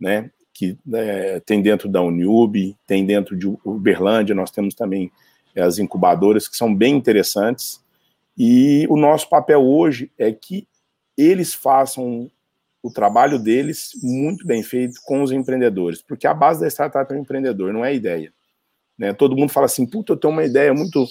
né, 0.00 0.30
que 0.54 0.78
é, 0.94 1.40
tem 1.40 1.60
dentro 1.60 1.88
da 1.88 2.00
Uniub, 2.00 2.76
tem 2.86 3.04
dentro 3.04 3.36
de 3.36 3.46
Uberlândia, 3.64 4.34
nós 4.34 4.50
temos 4.50 4.74
também 4.74 5.10
as 5.56 5.78
incubadoras 5.78 6.46
que 6.46 6.56
são 6.56 6.74
bem 6.74 6.94
interessantes, 6.94 7.80
e 8.42 8.86
o 8.88 8.96
nosso 8.96 9.28
papel 9.28 9.60
hoje 9.60 10.10
é 10.16 10.32
que 10.32 10.66
eles 11.14 11.52
façam 11.52 12.30
o 12.82 12.90
trabalho 12.90 13.38
deles 13.38 13.90
muito 14.02 14.46
bem 14.46 14.62
feito 14.62 14.98
com 15.04 15.22
os 15.22 15.30
empreendedores, 15.30 16.00
porque 16.00 16.26
a 16.26 16.32
base 16.32 16.58
da 16.58 16.66
startup 16.66 17.12
é 17.12 17.18
o 17.18 17.20
empreendedor, 17.20 17.70
não 17.70 17.84
é 17.84 17.88
a 17.88 17.92
ideia. 17.92 18.32
Né? 18.96 19.12
Todo 19.12 19.36
mundo 19.36 19.52
fala 19.52 19.66
assim, 19.66 19.84
puta, 19.84 20.14
eu 20.14 20.16
tenho 20.16 20.32
uma 20.32 20.42
ideia 20.42 20.72
muito. 20.72 21.04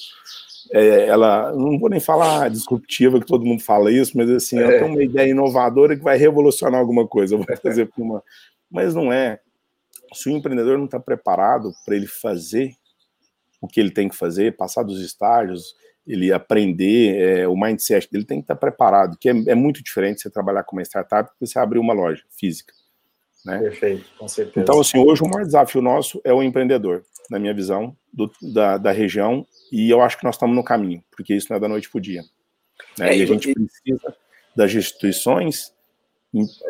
É, 0.71 1.05
ela 1.05 1.51
não 1.51 1.77
vou 1.77 1.91
nem 1.91 1.99
falar 1.99 2.49
disruptiva, 2.49 3.19
que 3.19 3.27
todo 3.27 3.45
mundo 3.45 3.61
fala 3.61 3.91
isso, 3.91 4.17
mas 4.17 4.27
assim, 4.31 4.57
é. 4.57 4.63
eu 4.63 4.79
tenho 4.79 4.93
uma 4.93 5.03
ideia 5.03 5.29
inovadora 5.29 5.95
que 5.95 6.03
vai 6.03 6.17
revolucionar 6.17 6.79
alguma 6.79 7.07
coisa, 7.07 7.35
eu 7.35 7.43
vou 7.43 7.57
fazer 7.61 7.91
uma. 7.95 8.23
Mas 8.71 8.95
não 8.95 9.13
é. 9.13 9.39
Se 10.15 10.29
o 10.29 10.31
empreendedor 10.35 10.79
não 10.79 10.85
está 10.85 10.99
preparado 10.99 11.71
para 11.85 11.95
ele 11.95 12.07
fazer 12.07 12.73
o 13.61 13.67
que 13.67 13.79
ele 13.79 13.91
tem 13.91 14.09
que 14.09 14.15
fazer, 14.15 14.57
passar 14.57 14.81
dos 14.81 14.99
estágios, 14.99 15.75
ele 16.09 16.33
aprender, 16.33 17.15
é, 17.15 17.47
o 17.47 17.55
mindset 17.55 18.11
dele 18.11 18.25
tem 18.25 18.39
que 18.39 18.45
estar 18.45 18.55
preparado, 18.55 19.15
que 19.19 19.29
é, 19.29 19.33
é, 19.47 19.53
muito 19.53 19.83
diferente 19.83 20.21
você 20.21 20.29
trabalhar 20.29 20.63
com 20.63 20.75
uma 20.75 20.81
startup 20.81 21.29
que 21.29 21.45
você 21.45 21.59
abrir 21.59 21.77
uma 21.77 21.93
loja 21.93 22.23
física. 22.35 22.73
Né? 23.45 23.59
Perfeito, 23.59 24.05
com 24.17 24.27
certeza. 24.27 24.59
Então, 24.59 24.81
assim, 24.81 24.97
hoje 24.97 25.21
o 25.21 25.27
maior 25.27 25.45
desafio 25.45 25.81
nosso 25.83 26.19
é 26.23 26.33
o 26.33 26.41
empreendedor, 26.41 27.03
na 27.29 27.37
minha 27.37 27.53
visão, 27.53 27.95
do, 28.11 28.29
da, 28.41 28.77
da 28.79 28.91
região, 28.91 29.45
e 29.71 29.87
eu 29.87 30.01
acho 30.01 30.17
que 30.17 30.23
nós 30.23 30.33
estamos 30.33 30.55
no 30.55 30.63
caminho, 30.63 31.03
porque 31.11 31.35
isso 31.35 31.47
não 31.51 31.57
é 31.57 31.59
da 31.59 31.67
noite 31.67 31.87
para 31.87 31.99
o 31.99 32.01
dia. 32.01 32.23
Né? 32.97 33.11
É, 33.11 33.17
e 33.17 33.21
a 33.21 33.25
gente 33.27 33.53
precisa 33.53 34.15
das 34.55 34.73
instituições, 34.73 35.71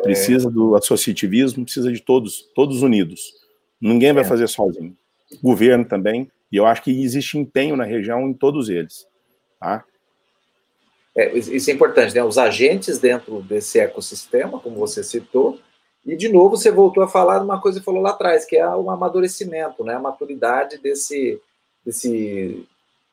precisa 0.02 0.48
é. 0.48 0.52
do 0.52 0.76
associativismo, 0.76 1.64
precisa 1.64 1.90
de 1.90 2.00
todos, 2.00 2.42
todos 2.54 2.82
unidos. 2.82 3.32
Ninguém 3.80 4.12
vai 4.12 4.22
é. 4.22 4.26
fazer 4.26 4.48
sozinho. 4.48 4.94
O 5.32 5.48
governo 5.48 5.86
também, 5.86 6.30
e 6.52 6.56
eu 6.56 6.66
acho 6.66 6.82
que 6.82 6.90
existe 6.90 7.38
empenho 7.38 7.74
na 7.74 7.84
região 7.84 8.28
em 8.28 8.34
todos 8.34 8.68
eles. 8.68 9.08
Tá? 9.60 9.84
É, 11.14 11.36
isso 11.36 11.70
é 11.70 11.74
importante, 11.74 12.14
né? 12.14 12.24
Os 12.24 12.38
agentes 12.38 12.98
dentro 12.98 13.42
desse 13.42 13.78
ecossistema, 13.78 14.58
como 14.58 14.76
você 14.76 15.04
citou, 15.04 15.60
e 16.06 16.16
de 16.16 16.28
novo 16.28 16.56
você 16.56 16.70
voltou 16.70 17.02
a 17.02 17.08
falar 17.08 17.42
uma 17.42 17.60
coisa 17.60 17.78
que 17.78 17.84
falou 17.84 18.00
lá 18.00 18.10
atrás, 18.10 18.44
que 18.44 18.56
é 18.56 18.66
o 18.66 18.90
amadurecimento, 18.90 19.84
né? 19.84 19.94
A 19.94 20.00
maturidade 20.00 20.78
desse, 20.78 21.40
desse 21.84 22.66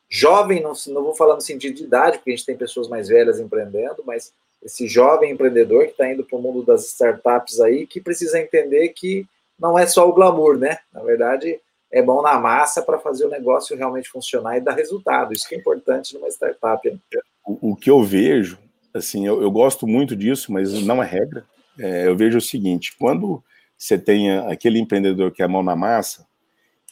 jovem, 0.10 0.62
não, 0.62 0.74
não 0.88 1.04
vou 1.04 1.16
falar 1.16 1.36
no 1.36 1.42
sentido 1.42 1.76
de 1.76 1.84
idade, 1.84 2.18
porque 2.18 2.32
a 2.32 2.36
gente 2.36 2.46
tem 2.46 2.56
pessoas 2.56 2.88
mais 2.88 3.10
velhas 3.10 3.40
empreendendo, 3.40 4.04
mas 4.06 4.32
esse 4.64 4.88
jovem 4.88 5.32
empreendedor 5.32 5.86
que 5.86 5.92
está 5.92 6.10
indo 6.10 6.24
para 6.24 6.38
o 6.38 6.42
mundo 6.42 6.64
das 6.64 6.88
startups 6.88 7.60
aí, 7.60 7.86
que 7.86 8.00
precisa 8.00 8.40
entender 8.40 8.90
que 8.90 9.28
não 9.60 9.78
é 9.78 9.86
só 9.86 10.08
o 10.08 10.14
glamour, 10.14 10.58
né? 10.58 10.80
Na 10.94 11.02
verdade, 11.02 11.60
é 11.92 12.02
mão 12.02 12.22
na 12.22 12.40
massa 12.40 12.82
para 12.82 13.00
fazer 13.00 13.26
o 13.26 13.30
negócio 13.30 13.78
realmente 13.78 14.10
funcionar 14.10 14.58
e 14.58 14.62
dar 14.62 14.74
resultado. 14.74 15.34
Isso 15.34 15.48
que 15.48 15.56
é 15.56 15.58
importante 15.58 16.14
numa 16.14 16.28
startup. 16.28 16.90
Né? 16.90 16.98
O, 17.46 17.72
o, 17.72 17.76
que 17.76 17.90
eu 17.90 18.04
vejo, 18.04 18.58
assim, 18.94 19.26
eu, 19.26 19.42
eu, 19.42 19.50
gosto 19.50 19.88
muito 19.88 20.16
disso, 20.16 20.52
mas 20.52 20.74
não 20.84 21.02
é 21.02 21.06
regra. 21.06 21.46
É, 21.80 22.08
eu 22.08 22.16
vejo 22.16 22.38
o 22.38 22.42
seguinte: 22.42 22.96
quando 23.00 23.44
você 23.78 23.98
tem 23.98 24.38
aquele 24.38 24.80
empreendedor 24.80 25.32
que 25.32 25.42
é 25.42 25.48
mão 25.48 25.64
na 25.64 25.76
massa 25.76 26.26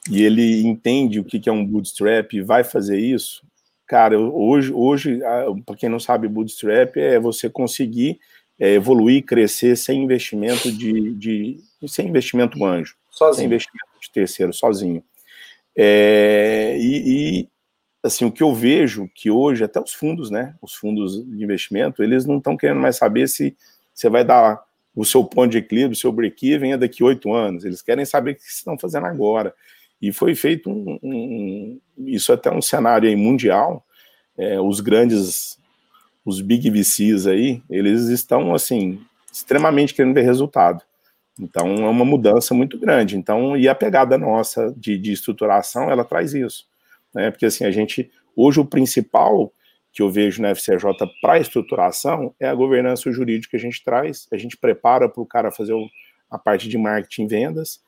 e 0.10 0.24
ele 0.24 0.66
entende 0.66 1.20
o 1.20 1.26
que 1.26 1.50
é 1.50 1.52
um 1.52 1.66
bootstrap 1.66 2.34
e 2.34 2.42
vai 2.42 2.64
fazer 2.64 3.00
isso, 3.00 3.44
cara, 3.88 4.20
hoje, 4.20 4.72
hoje 4.72 5.20
para 5.66 5.76
quem 5.76 5.90
não 5.90 6.00
sabe, 6.00 6.28
bootstrap 6.28 6.96
é 6.98 7.20
você 7.20 7.50
conseguir 7.50 8.20
é, 8.60 8.74
evoluir, 8.74 9.26
crescer 9.26 9.76
sem 9.76 10.04
investimento 10.04 10.72
de, 10.72 11.14
de 11.16 11.60
sem 11.88 12.08
investimento 12.08 12.64
anjo, 12.64 12.96
Sozinho. 13.10 13.36
sem 13.36 13.46
investimento 13.48 13.95
de 14.06 14.12
terceiro 14.12 14.54
sozinho. 14.54 15.04
É, 15.78 16.78
e, 16.80 17.42
e, 17.42 17.50
assim, 18.04 18.26
o 18.26 18.32
que 18.32 18.44
eu 18.44 18.54
vejo 18.54 19.10
que 19.14 19.30
hoje, 19.30 19.64
até 19.64 19.80
os 19.80 19.94
fundos, 19.94 20.30
né, 20.30 20.56
os 20.62 20.74
fundos 20.74 21.24
de 21.26 21.44
investimento, 21.44 22.02
eles 22.02 22.26
não 22.26 22.38
estão 22.38 22.56
querendo 22.56 22.80
mais 22.80 22.98
saber 22.98 23.28
se 23.28 23.56
você 23.94 24.10
vai 24.10 24.24
dar 24.24 24.64
o 24.96 25.04
seu 25.04 25.24
ponto 25.24 25.52
de 25.52 25.58
equilíbrio, 25.58 25.94
o 25.94 26.00
seu 26.00 26.12
break-even 26.12 26.74
é 26.74 26.78
daqui 26.78 27.04
oito 27.04 27.34
anos. 27.34 27.66
Eles 27.66 27.82
querem 27.82 28.06
saber 28.06 28.32
o 28.32 28.36
que 28.36 28.44
estão 28.44 28.78
fazendo 28.78 29.06
agora. 29.06 29.54
E 30.02 30.12
foi 30.14 30.36
feito 30.36 30.70
um, 30.70 31.00
um 31.04 31.80
isso 31.98 32.32
é 32.32 32.36
até 32.36 32.52
um 32.52 32.62
cenário 32.62 33.10
aí 33.10 33.16
mundial. 33.16 33.86
É, 34.38 34.60
os 34.60 34.80
grandes, 34.80 35.58
os 36.24 36.42
big 36.42 36.70
VCs 36.70 37.28
aí, 37.28 37.62
eles 37.70 38.08
estão 38.08 38.54
assim 38.54 39.02
extremamente 39.32 39.94
querendo 39.94 40.14
ver 40.14 40.24
resultado. 40.24 40.82
Então 41.40 41.68
é 41.68 41.90
uma 41.90 42.06
mudança 42.06 42.54
muito 42.54 42.80
grande. 42.80 43.18
Então, 43.18 43.58
e 43.58 43.68
a 43.68 43.76
pegada 43.76 44.18
nossa 44.18 44.74
de, 44.78 44.98
de 44.98 45.12
estruturação, 45.12 45.90
ela 45.90 46.04
traz 46.04 46.34
isso. 46.34 46.66
Né? 47.14 47.32
Porque 47.32 47.46
assim, 47.46 47.66
a 47.66 47.72
gente, 47.72 48.10
hoje 48.36 48.60
o 48.60 48.66
principal 48.66 49.52
que 49.96 50.02
eu 50.02 50.10
vejo 50.10 50.42
na 50.42 50.50
FCJ 50.50 50.92
para 51.22 51.40
estruturação 51.40 52.36
é 52.38 52.48
a 52.48 52.54
governança 52.54 53.10
jurídica 53.12 53.52
que 53.52 53.56
a 53.56 53.60
gente 53.60 53.82
traz, 53.82 54.28
a 54.32 54.38
gente 54.38 54.58
prepara 54.58 55.08
para 55.08 55.24
o 55.24 55.26
cara 55.26 55.52
fazer 55.52 55.74
o, 55.74 55.88
a 56.30 56.38
parte 56.38 56.68
de 56.68 56.78
marketing 56.78 57.24
e 57.24 57.28
vendas, 57.28 57.80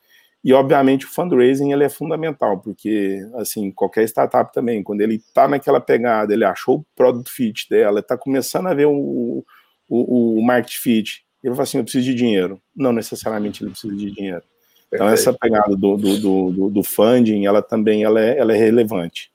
e 0.41 0.53
obviamente 0.53 1.05
o 1.05 1.09
fundraising 1.09 1.73
ele 1.73 1.83
é 1.83 1.89
fundamental, 1.89 2.61
porque 2.61 3.19
assim, 3.35 3.69
qualquer 3.71 4.05
startup 4.05 4.53
também, 4.53 4.81
quando 4.81 5.01
ele 5.01 5.15
está 5.15 5.49
naquela 5.49 5.81
pegada, 5.81 6.33
ele 6.33 6.45
achou 6.45 6.77
o 6.77 6.85
product 6.95 7.29
fit 7.29 7.67
dela, 7.69 7.99
está 7.99 8.17
começando 8.17 8.67
a 8.67 8.73
ver 8.73 8.85
o, 8.85 9.43
o, 9.89 10.39
o 10.39 10.41
market 10.41 10.77
fit, 10.77 11.26
ele 11.47 11.55
fala 11.55 11.63
assim: 11.63 11.77
eu 11.77 11.83
preciso 11.83 12.05
de 12.05 12.13
dinheiro. 12.13 12.61
Não 12.75 12.91
necessariamente 12.91 13.63
ele 13.63 13.71
precisa 13.71 13.95
de 13.95 14.11
dinheiro. 14.11 14.43
Perfeito. 14.89 14.93
Então, 14.93 15.07
essa 15.09 15.33
pegada 15.33 15.75
do, 15.75 15.97
do, 15.97 16.19
do, 16.51 16.69
do, 16.69 16.83
funding, 16.83 17.45
ela 17.45 17.61
também 17.61 18.03
ela 18.03 18.21
é, 18.21 18.37
ela 18.37 18.53
é 18.53 18.57
relevante. 18.57 19.31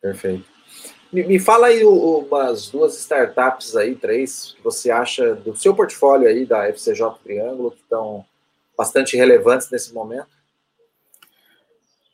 Perfeito. 0.00 0.44
Me, 1.12 1.22
me 1.24 1.38
fala 1.38 1.68
aí 1.68 1.84
umas 1.84 2.68
duas 2.68 2.98
startups 2.98 3.76
aí, 3.76 3.94
três, 3.94 4.54
que 4.56 4.64
você 4.64 4.90
acha 4.90 5.34
do 5.34 5.54
seu 5.54 5.74
portfólio 5.74 6.26
aí 6.26 6.44
da 6.44 6.68
FCJ 6.68 7.04
Triângulo, 7.22 7.70
que 7.70 7.82
estão 7.82 8.24
bastante 8.76 9.16
relevantes 9.16 9.70
nesse 9.70 9.92
momento. 9.94 10.26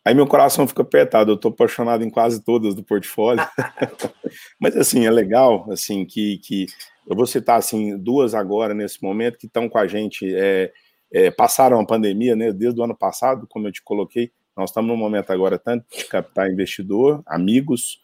Aí 0.05 0.15
meu 0.15 0.27
coração 0.27 0.67
fica 0.67 0.83
apertado, 0.83 1.33
eu 1.33 1.35
estou 1.35 1.51
apaixonado 1.51 2.03
em 2.03 2.11
quase 2.11 2.43
todas 2.43 2.75
do 2.75 2.83
portfólio. 2.83 3.47
Mas 4.59 4.77
assim, 4.77 5.07
é 5.07 5.11
legal, 5.11 5.71
assim, 5.71 6.05
que, 6.05 6.39
que 6.39 6.67
eu 7.09 7.17
vou 7.17 7.27
citar 7.27 7.59
assim 7.59 7.97
duas 7.97 8.35
agora 8.35 8.75
nesse 8.75 9.03
momento 9.03 9.39
que 9.39 9.47
estão 9.47 9.69
com 9.69 9.79
a 9.79 9.87
gente, 9.87 10.31
é, 10.35 10.71
é, 11.11 11.31
passaram 11.31 11.81
a 11.81 11.87
pandemia, 11.87 12.37
né? 12.37 12.53
Desde 12.53 12.79
o 12.79 12.85
ano 12.85 12.95
passado, 12.95 13.47
como 13.49 13.67
eu 13.67 13.73
te 13.73 13.83
coloquei, 13.83 14.31
nós 14.55 14.71
estamos 14.71 14.89
num 14.89 14.97
momento 14.97 15.31
agora 15.31 15.59
tanto 15.59 15.87
de 15.97 16.05
captar 16.05 16.51
investidor, 16.51 17.23
amigos 17.27 18.03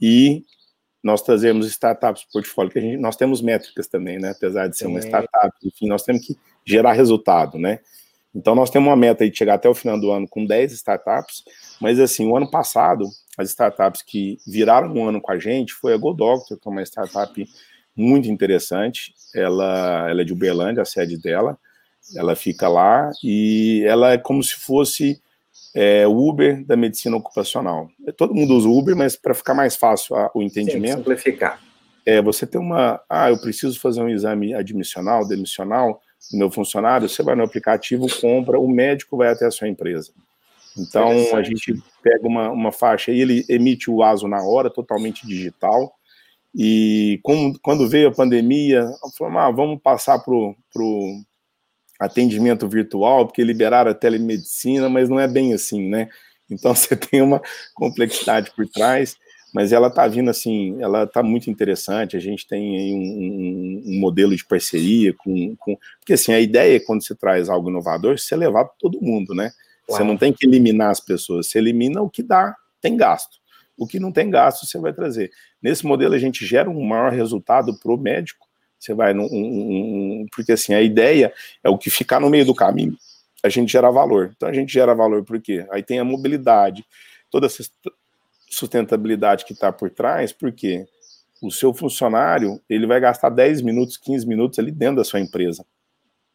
e 0.00 0.42
nós 1.02 1.22
trazemos 1.22 1.66
startups 1.66 2.22
para 2.22 2.28
o 2.30 2.32
portfólio, 2.32 2.72
que 2.72 2.78
a 2.78 2.82
gente, 2.82 2.96
nós 2.96 3.14
temos 3.14 3.42
métricas 3.42 3.86
também, 3.86 4.18
né? 4.18 4.30
Apesar 4.30 4.68
de 4.68 4.76
ser 4.76 4.86
uma 4.86 5.00
startup, 5.00 5.54
enfim, 5.62 5.86
nós 5.86 6.02
temos 6.02 6.26
que 6.26 6.36
gerar 6.64 6.92
resultado, 6.94 7.58
né? 7.58 7.80
Então 8.34 8.54
nós 8.54 8.70
temos 8.70 8.88
uma 8.88 8.96
meta 8.96 9.28
de 9.28 9.36
chegar 9.36 9.54
até 9.54 9.68
o 9.68 9.74
final 9.74 9.98
do 10.00 10.10
ano 10.10 10.26
com 10.28 10.44
10 10.44 10.72
startups, 10.72 11.44
mas 11.80 12.00
assim, 12.00 12.26
o 12.26 12.36
ano 12.36 12.50
passado, 12.50 13.04
as 13.36 13.50
startups 13.50 14.02
que 14.02 14.38
viraram 14.46 14.92
um 14.94 15.06
ano 15.06 15.20
com 15.20 15.32
a 15.32 15.38
gente 15.38 15.72
foi 15.74 15.94
a 15.94 15.96
GoDoctor, 15.96 16.58
que 16.58 16.68
é 16.68 16.70
uma 16.70 16.82
startup 16.82 17.46
muito 17.96 18.28
interessante. 18.28 19.14
Ela, 19.34 20.08
ela 20.10 20.20
é 20.20 20.24
de 20.24 20.32
Uberlândia, 20.32 20.82
a 20.82 20.86
sede 20.86 21.16
dela. 21.16 21.58
Ela 22.14 22.36
fica 22.36 22.68
lá 22.68 23.10
e 23.22 23.82
ela 23.86 24.12
é 24.12 24.18
como 24.18 24.42
se 24.42 24.54
fosse 24.54 25.20
é, 25.74 26.06
Uber 26.06 26.64
da 26.64 26.76
medicina 26.76 27.16
ocupacional. 27.16 27.88
Todo 28.16 28.34
mundo 28.34 28.54
usa 28.54 28.68
Uber, 28.68 28.96
mas 28.96 29.16
para 29.16 29.34
ficar 29.34 29.54
mais 29.54 29.76
fácil 29.76 30.14
a, 30.14 30.30
o 30.34 30.42
entendimento. 30.42 30.98
Sim, 30.98 30.98
simplificar. 30.98 31.60
É, 32.04 32.22
você 32.22 32.46
tem 32.46 32.60
uma. 32.60 33.00
Ah, 33.10 33.30
eu 33.30 33.38
preciso 33.38 33.80
fazer 33.80 34.00
um 34.00 34.08
exame 34.08 34.54
admissional, 34.54 35.26
demissional 35.26 36.00
do 36.30 36.38
meu 36.38 36.50
funcionário. 36.50 37.08
Você 37.08 37.22
vai 37.22 37.34
no 37.34 37.42
aplicativo, 37.42 38.06
compra, 38.20 38.60
o 38.60 38.68
médico 38.68 39.16
vai 39.16 39.28
até 39.28 39.44
a 39.44 39.50
sua 39.50 39.68
empresa. 39.68 40.12
Então, 40.78 41.10
a 41.34 41.42
gente 41.42 41.74
pega 42.02 42.26
uma, 42.28 42.50
uma 42.50 42.70
faixa 42.70 43.10
e 43.10 43.20
ele 43.20 43.44
emite 43.48 43.90
o 43.90 44.02
ASO 44.02 44.28
na 44.28 44.42
hora, 44.42 44.70
totalmente 44.70 45.26
digital. 45.26 45.95
E 46.54 47.20
quando 47.62 47.88
veio 47.88 48.08
a 48.08 48.14
pandemia, 48.14 48.90
falamos, 49.16 49.40
ah, 49.40 49.50
vamos 49.50 49.80
passar 49.82 50.18
para 50.18 50.32
o 50.32 50.54
atendimento 52.00 52.68
virtual, 52.68 53.26
porque 53.26 53.44
liberaram 53.44 53.90
a 53.90 53.94
telemedicina, 53.94 54.88
mas 54.88 55.08
não 55.08 55.20
é 55.20 55.28
bem 55.28 55.52
assim, 55.52 55.88
né? 55.88 56.08
Então 56.50 56.74
você 56.74 56.96
tem 56.96 57.22
uma 57.22 57.40
complexidade 57.74 58.50
por 58.54 58.66
trás, 58.68 59.16
mas 59.52 59.72
ela 59.72 59.88
está 59.88 60.06
vindo 60.06 60.30
assim, 60.30 60.76
ela 60.82 61.04
está 61.04 61.22
muito 61.22 61.50
interessante. 61.50 62.16
A 62.16 62.20
gente 62.20 62.46
tem 62.46 62.76
aí 62.76 62.92
um, 62.92 62.98
um, 62.98 63.82
um 63.86 64.00
modelo 64.00 64.36
de 64.36 64.44
parceria 64.44 65.14
com, 65.14 65.56
com, 65.56 65.76
Porque 65.98 66.12
assim, 66.12 66.32
a 66.32 66.40
ideia 66.40 66.76
é 66.76 66.80
quando 66.80 67.04
você 67.04 67.14
traz 67.14 67.48
algo 67.48 67.70
inovador, 67.70 68.18
você 68.18 68.36
levar 68.36 68.64
para 68.66 68.74
todo 68.78 69.00
mundo, 69.00 69.34
né? 69.34 69.50
Você 69.88 70.02
não 70.02 70.16
tem 70.16 70.32
que 70.32 70.44
eliminar 70.44 70.90
as 70.90 70.98
pessoas, 70.98 71.46
você 71.46 71.58
elimina 71.58 72.02
o 72.02 72.10
que 72.10 72.22
dá, 72.22 72.56
tem 72.80 72.96
gasto. 72.96 73.36
O 73.76 73.86
que 73.86 74.00
não 74.00 74.10
tem 74.10 74.30
gasto, 74.30 74.66
você 74.66 74.78
vai 74.78 74.92
trazer. 74.92 75.30
Nesse 75.62 75.84
modelo, 75.84 76.14
a 76.14 76.18
gente 76.18 76.46
gera 76.46 76.70
um 76.70 76.84
maior 76.84 77.12
resultado 77.12 77.78
para 77.78 77.92
o 77.92 77.98
médico. 77.98 78.46
Você 78.78 78.94
vai 78.94 79.12
num, 79.12 79.24
um, 79.24 80.22
um, 80.22 80.26
porque 80.34 80.52
assim, 80.52 80.74
a 80.74 80.82
ideia 80.82 81.32
é 81.62 81.68
o 81.68 81.78
que 81.78 81.90
ficar 81.90 82.20
no 82.20 82.30
meio 82.30 82.44
do 82.44 82.54
caminho, 82.54 82.96
a 83.42 83.48
gente 83.48 83.72
gera 83.72 83.90
valor. 83.90 84.32
Então 84.36 84.48
a 84.48 84.52
gente 84.52 84.72
gera 84.72 84.94
valor 84.94 85.24
por 85.24 85.40
quê? 85.40 85.66
Aí 85.70 85.82
tem 85.82 85.98
a 85.98 86.04
mobilidade, 86.04 86.84
toda 87.30 87.46
essa 87.46 87.64
sustentabilidade 88.48 89.44
que 89.44 89.52
está 89.52 89.72
por 89.72 89.90
trás, 89.90 90.32
porque 90.32 90.86
o 91.42 91.50
seu 91.50 91.72
funcionário 91.74 92.60
ele 92.68 92.86
vai 92.86 93.00
gastar 93.00 93.30
10 93.30 93.62
minutos, 93.62 93.96
15 93.96 94.26
minutos 94.26 94.58
ali 94.58 94.70
dentro 94.70 94.96
da 94.96 95.04
sua 95.04 95.20
empresa. 95.20 95.64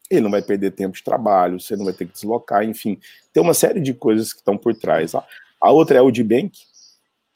Ele 0.10 0.21
não 0.21 0.32
vai 0.32 0.41
perder 0.41 0.71
tempo 0.71 0.95
de 0.95 1.04
trabalho, 1.04 1.60
você 1.60 1.75
não 1.75 1.86
vai 1.86 1.93
ter 1.93 2.06
que 2.06 2.13
deslocar, 2.13 2.63
enfim. 2.63 2.99
Tem 3.32 3.41
uma 3.41 3.54
série 3.54 3.80
de 3.80 3.93
coisas 3.93 4.34
que 4.34 4.39
estão 4.39 4.58
por 4.58 4.75
trás. 4.75 5.13
A 5.60 5.71
outra 5.71 5.99
é 5.99 6.01
o 6.01 6.12
Bank, 6.12 6.51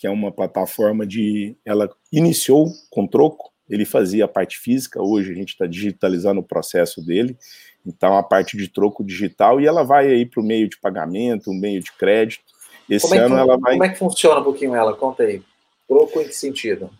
que 0.06 0.08
é 0.08 0.10
uma 0.12 0.32
plataforma 0.32 1.06
de. 1.06 1.58
Ela 1.66 1.90
iniciou 2.12 2.72
com 2.92 3.08
troco, 3.08 3.52
ele 3.68 3.86
fazia 3.86 4.26
a 4.26 4.28
parte 4.28 4.60
física, 4.60 5.02
hoje 5.02 5.32
a 5.32 5.34
gente 5.34 5.50
está 5.50 5.66
digitalizando 5.66 6.40
o 6.40 6.44
processo 6.44 7.04
dele, 7.04 7.36
então 7.84 8.16
a 8.16 8.22
parte 8.22 8.56
de 8.56 8.68
troco 8.68 9.04
digital, 9.04 9.60
e 9.60 9.66
ela 9.66 9.84
vai 9.84 10.08
aí 10.08 10.24
para 10.24 10.42
o 10.42 10.46
meio 10.46 10.70
de 10.70 10.78
pagamento, 10.78 11.50
um 11.50 11.60
meio 11.60 11.82
de 11.82 11.92
crédito. 11.94 12.44
Esse 12.88 13.08
como 13.08 13.20
ano 13.20 13.36
é 13.36 13.38
que, 13.38 13.42
ela 13.42 13.58
vai. 13.58 13.72
Como 13.74 13.84
é 13.84 13.90
que 13.90 13.98
funciona 13.98 14.40
um 14.42 14.44
pouquinho 14.44 14.76
ela? 14.76 14.96
Conta 14.96 15.24
aí. 15.24 15.42
Troco 15.88 16.22
em 16.22 16.28
que 16.28 16.36
sentido? 16.36 16.92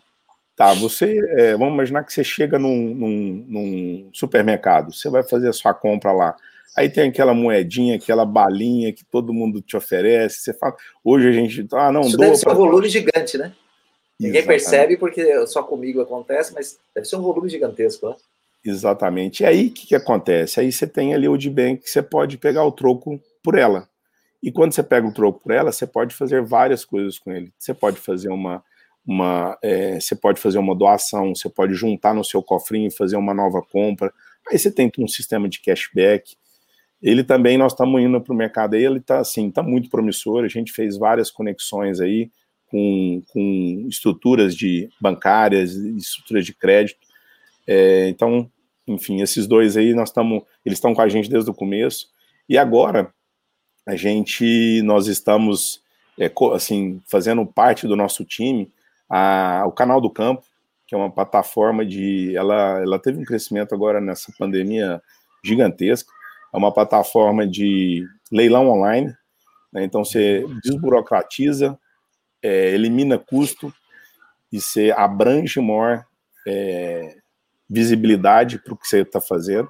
Tá, 0.56 0.74
você. 0.74 1.20
É, 1.38 1.56
vamos 1.56 1.74
imaginar 1.74 2.02
que 2.02 2.12
você 2.12 2.24
chega 2.24 2.58
num, 2.58 2.92
num, 2.92 3.44
num 3.46 4.10
supermercado, 4.12 4.92
você 4.92 5.08
vai 5.08 5.22
fazer 5.22 5.48
a 5.48 5.52
sua 5.52 5.72
compra 5.72 6.10
lá. 6.10 6.36
Aí 6.76 6.88
tem 6.88 7.08
aquela 7.08 7.34
moedinha, 7.34 7.96
aquela 7.96 8.24
balinha 8.24 8.92
que 8.92 9.04
todo 9.04 9.32
mundo 9.32 9.60
te 9.60 9.76
oferece. 9.76 10.40
Você 10.40 10.54
fala, 10.54 10.74
hoje 11.04 11.28
a 11.28 11.32
gente. 11.32 11.66
Ah, 11.72 11.92
não, 11.92 12.02
Isso 12.02 12.16
deve 12.16 12.36
ser 12.36 12.48
um 12.48 12.54
volume 12.54 12.88
gigante, 12.88 13.38
né? 13.38 13.52
Ninguém 14.18 14.40
Exatamente. 14.40 14.46
percebe 14.46 14.96
porque 14.96 15.46
só 15.46 15.62
comigo 15.62 16.00
acontece, 16.00 16.54
mas 16.54 16.78
deve 16.94 17.06
ser 17.06 17.16
um 17.16 17.22
volume 17.22 17.48
gigantesco, 17.48 18.08
né? 18.08 18.16
Exatamente. 18.64 19.42
E 19.42 19.46
aí 19.46 19.66
o 19.68 19.70
que, 19.70 19.86
que 19.88 19.94
acontece? 19.94 20.58
Aí 20.58 20.72
você 20.72 20.86
tem 20.86 21.14
ali 21.14 21.28
o 21.28 21.36
de 21.36 21.48
bem 21.48 21.76
que 21.76 21.88
você 21.88 22.02
pode 22.02 22.36
pegar 22.38 22.64
o 22.64 22.72
troco 22.72 23.20
por 23.42 23.56
ela. 23.56 23.88
E 24.42 24.50
quando 24.50 24.72
você 24.72 24.82
pega 24.82 25.06
o 25.06 25.12
troco 25.12 25.40
por 25.40 25.52
ela, 25.52 25.70
você 25.70 25.86
pode 25.86 26.14
fazer 26.14 26.42
várias 26.42 26.84
coisas 26.84 27.18
com 27.18 27.30
ele. 27.32 27.52
Você 27.58 27.72
pode 27.72 27.98
fazer 27.98 28.28
uma, 28.28 28.62
uma 29.06 29.56
é, 29.62 30.00
você 30.00 30.16
pode 30.16 30.40
fazer 30.40 30.58
uma 30.58 30.74
doação, 30.74 31.34
você 31.34 31.48
pode 31.48 31.74
juntar 31.74 32.14
no 32.14 32.24
seu 32.24 32.42
cofrinho 32.42 32.88
e 32.88 32.94
fazer 32.94 33.16
uma 33.16 33.32
nova 33.32 33.62
compra. 33.62 34.12
Aí 34.50 34.58
você 34.58 34.70
tem 34.70 34.90
um 34.98 35.08
sistema 35.08 35.48
de 35.48 35.60
cashback. 35.60 36.36
Ele 37.02 37.22
também, 37.22 37.58
nós 37.58 37.72
estamos 37.72 38.00
indo 38.00 38.20
para 38.20 38.32
o 38.32 38.36
mercado 38.36 38.74
aí, 38.74 38.84
ele 38.84 38.98
está 38.98 39.20
assim, 39.20 39.48
está 39.48 39.62
muito 39.62 39.90
promissor. 39.90 40.44
A 40.44 40.48
gente 40.48 40.72
fez 40.72 40.96
várias 40.96 41.30
conexões 41.30 42.00
aí 42.00 42.30
com, 42.66 43.22
com 43.28 43.86
estruturas 43.88 44.54
de 44.54 44.88
bancárias, 45.00 45.74
estruturas 45.74 46.44
de 46.44 46.54
crédito. 46.54 47.06
É, 47.66 48.08
então, 48.08 48.50
enfim, 48.86 49.20
esses 49.20 49.46
dois 49.46 49.76
aí 49.76 49.94
nós 49.94 50.08
estamos, 50.08 50.42
eles 50.64 50.78
estão 50.78 50.94
com 50.94 51.02
a 51.02 51.08
gente 51.08 51.28
desde 51.28 51.50
o 51.50 51.54
começo. 51.54 52.08
E 52.48 52.56
agora 52.56 53.12
a 53.86 53.94
gente, 53.94 54.82
nós 54.82 55.06
estamos 55.06 55.82
é, 56.18 56.30
assim 56.54 57.00
fazendo 57.06 57.44
parte 57.46 57.86
do 57.86 57.94
nosso 57.94 58.24
time, 58.24 58.72
a, 59.08 59.64
o 59.66 59.72
canal 59.72 60.00
do 60.00 60.10
campo, 60.10 60.44
que 60.86 60.94
é 60.94 60.98
uma 60.98 61.10
plataforma 61.10 61.84
de, 61.84 62.34
ela, 62.36 62.80
ela 62.80 62.98
teve 62.98 63.18
um 63.18 63.24
crescimento 63.24 63.74
agora 63.74 64.00
nessa 64.00 64.32
pandemia 64.38 65.02
gigantesca. 65.44 66.12
É 66.56 66.58
uma 66.58 66.72
plataforma 66.72 67.46
de 67.46 68.08
leilão 68.32 68.70
online, 68.70 69.14
né? 69.70 69.84
então 69.84 70.02
você 70.02 70.42
desburocratiza 70.64 71.78
é, 72.42 72.70
elimina 72.70 73.18
custo 73.18 73.70
e 74.50 74.58
você 74.58 74.90
abrange 74.96 75.60
maior 75.60 76.06
é, 76.46 77.16
visibilidade 77.68 78.58
para 78.58 78.72
o 78.72 78.76
que 78.76 78.86
você 78.86 79.02
está 79.02 79.20
fazendo. 79.20 79.68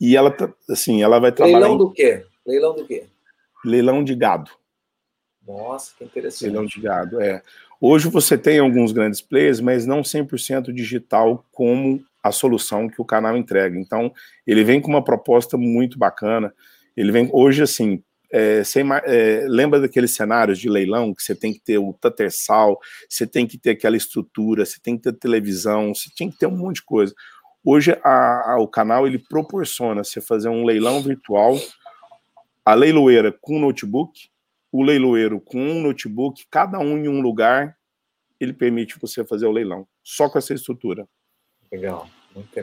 E 0.00 0.16
ela, 0.16 0.30
tá, 0.30 0.50
assim, 0.70 1.02
ela 1.02 1.18
vai 1.18 1.30
trabalhar. 1.30 1.58
Leilão 1.58 1.76
do 1.76 1.92
quê? 1.92 2.24
Leilão 2.46 2.74
do 2.74 2.86
quê? 2.86 3.06
Leilão 3.64 4.04
de 4.04 4.14
gado. 4.14 4.50
Nossa, 5.46 5.92
que 5.98 6.04
interessante. 6.04 6.44
Leilão 6.44 6.64
de 6.64 6.80
gado, 6.80 7.20
é. 7.20 7.42
Hoje 7.80 8.08
você 8.08 8.38
tem 8.38 8.60
alguns 8.60 8.92
grandes 8.92 9.20
players, 9.20 9.60
mas 9.60 9.84
não 9.84 10.00
100% 10.00 10.72
digital 10.72 11.44
como 11.52 12.02
a 12.24 12.32
solução 12.32 12.88
que 12.88 13.02
o 13.02 13.04
canal 13.04 13.36
entrega. 13.36 13.78
Então, 13.78 14.10
ele 14.46 14.64
vem 14.64 14.80
com 14.80 14.88
uma 14.88 15.04
proposta 15.04 15.58
muito 15.58 15.98
bacana. 15.98 16.54
Ele 16.96 17.12
vem 17.12 17.28
hoje 17.30 17.62
assim, 17.62 18.02
é, 18.32 18.64
você, 18.64 18.80
é, 19.04 19.44
lembra 19.46 19.78
daqueles 19.78 20.12
cenários 20.12 20.58
de 20.58 20.70
leilão 20.70 21.14
que 21.14 21.22
você 21.22 21.34
tem 21.34 21.52
que 21.52 21.60
ter 21.60 21.76
o 21.76 21.92
tatersal, 21.92 22.80
você 23.06 23.26
tem 23.26 23.46
que 23.46 23.58
ter 23.58 23.70
aquela 23.70 23.94
estrutura, 23.94 24.64
você 24.64 24.80
tem 24.82 24.96
que 24.96 25.02
ter 25.02 25.12
televisão, 25.12 25.94
você 25.94 26.08
tem 26.16 26.30
que 26.30 26.38
ter 26.38 26.46
um 26.46 26.56
monte 26.56 26.76
de 26.76 26.84
coisa. 26.84 27.14
Hoje 27.62 27.92
a, 28.02 28.52
a, 28.52 28.58
o 28.58 28.66
canal 28.66 29.06
ele 29.06 29.18
proporciona 29.18 30.02
você 30.02 30.20
fazer 30.20 30.48
um 30.48 30.64
leilão 30.64 31.02
virtual, 31.02 31.58
a 32.64 32.72
leiloeira 32.72 33.36
com 33.38 33.58
notebook, 33.58 34.30
o 34.72 34.82
leiloeiro 34.82 35.40
com 35.42 35.58
um 35.58 35.82
notebook, 35.82 36.46
cada 36.50 36.78
um 36.78 36.96
em 36.96 37.06
um 37.06 37.20
lugar, 37.20 37.76
ele 38.40 38.54
permite 38.54 38.98
você 38.98 39.24
fazer 39.24 39.46
o 39.46 39.52
leilão, 39.52 39.86
só 40.02 40.28
com 40.30 40.38
essa 40.38 40.54
estrutura. 40.54 41.06
Legal. 41.74 42.08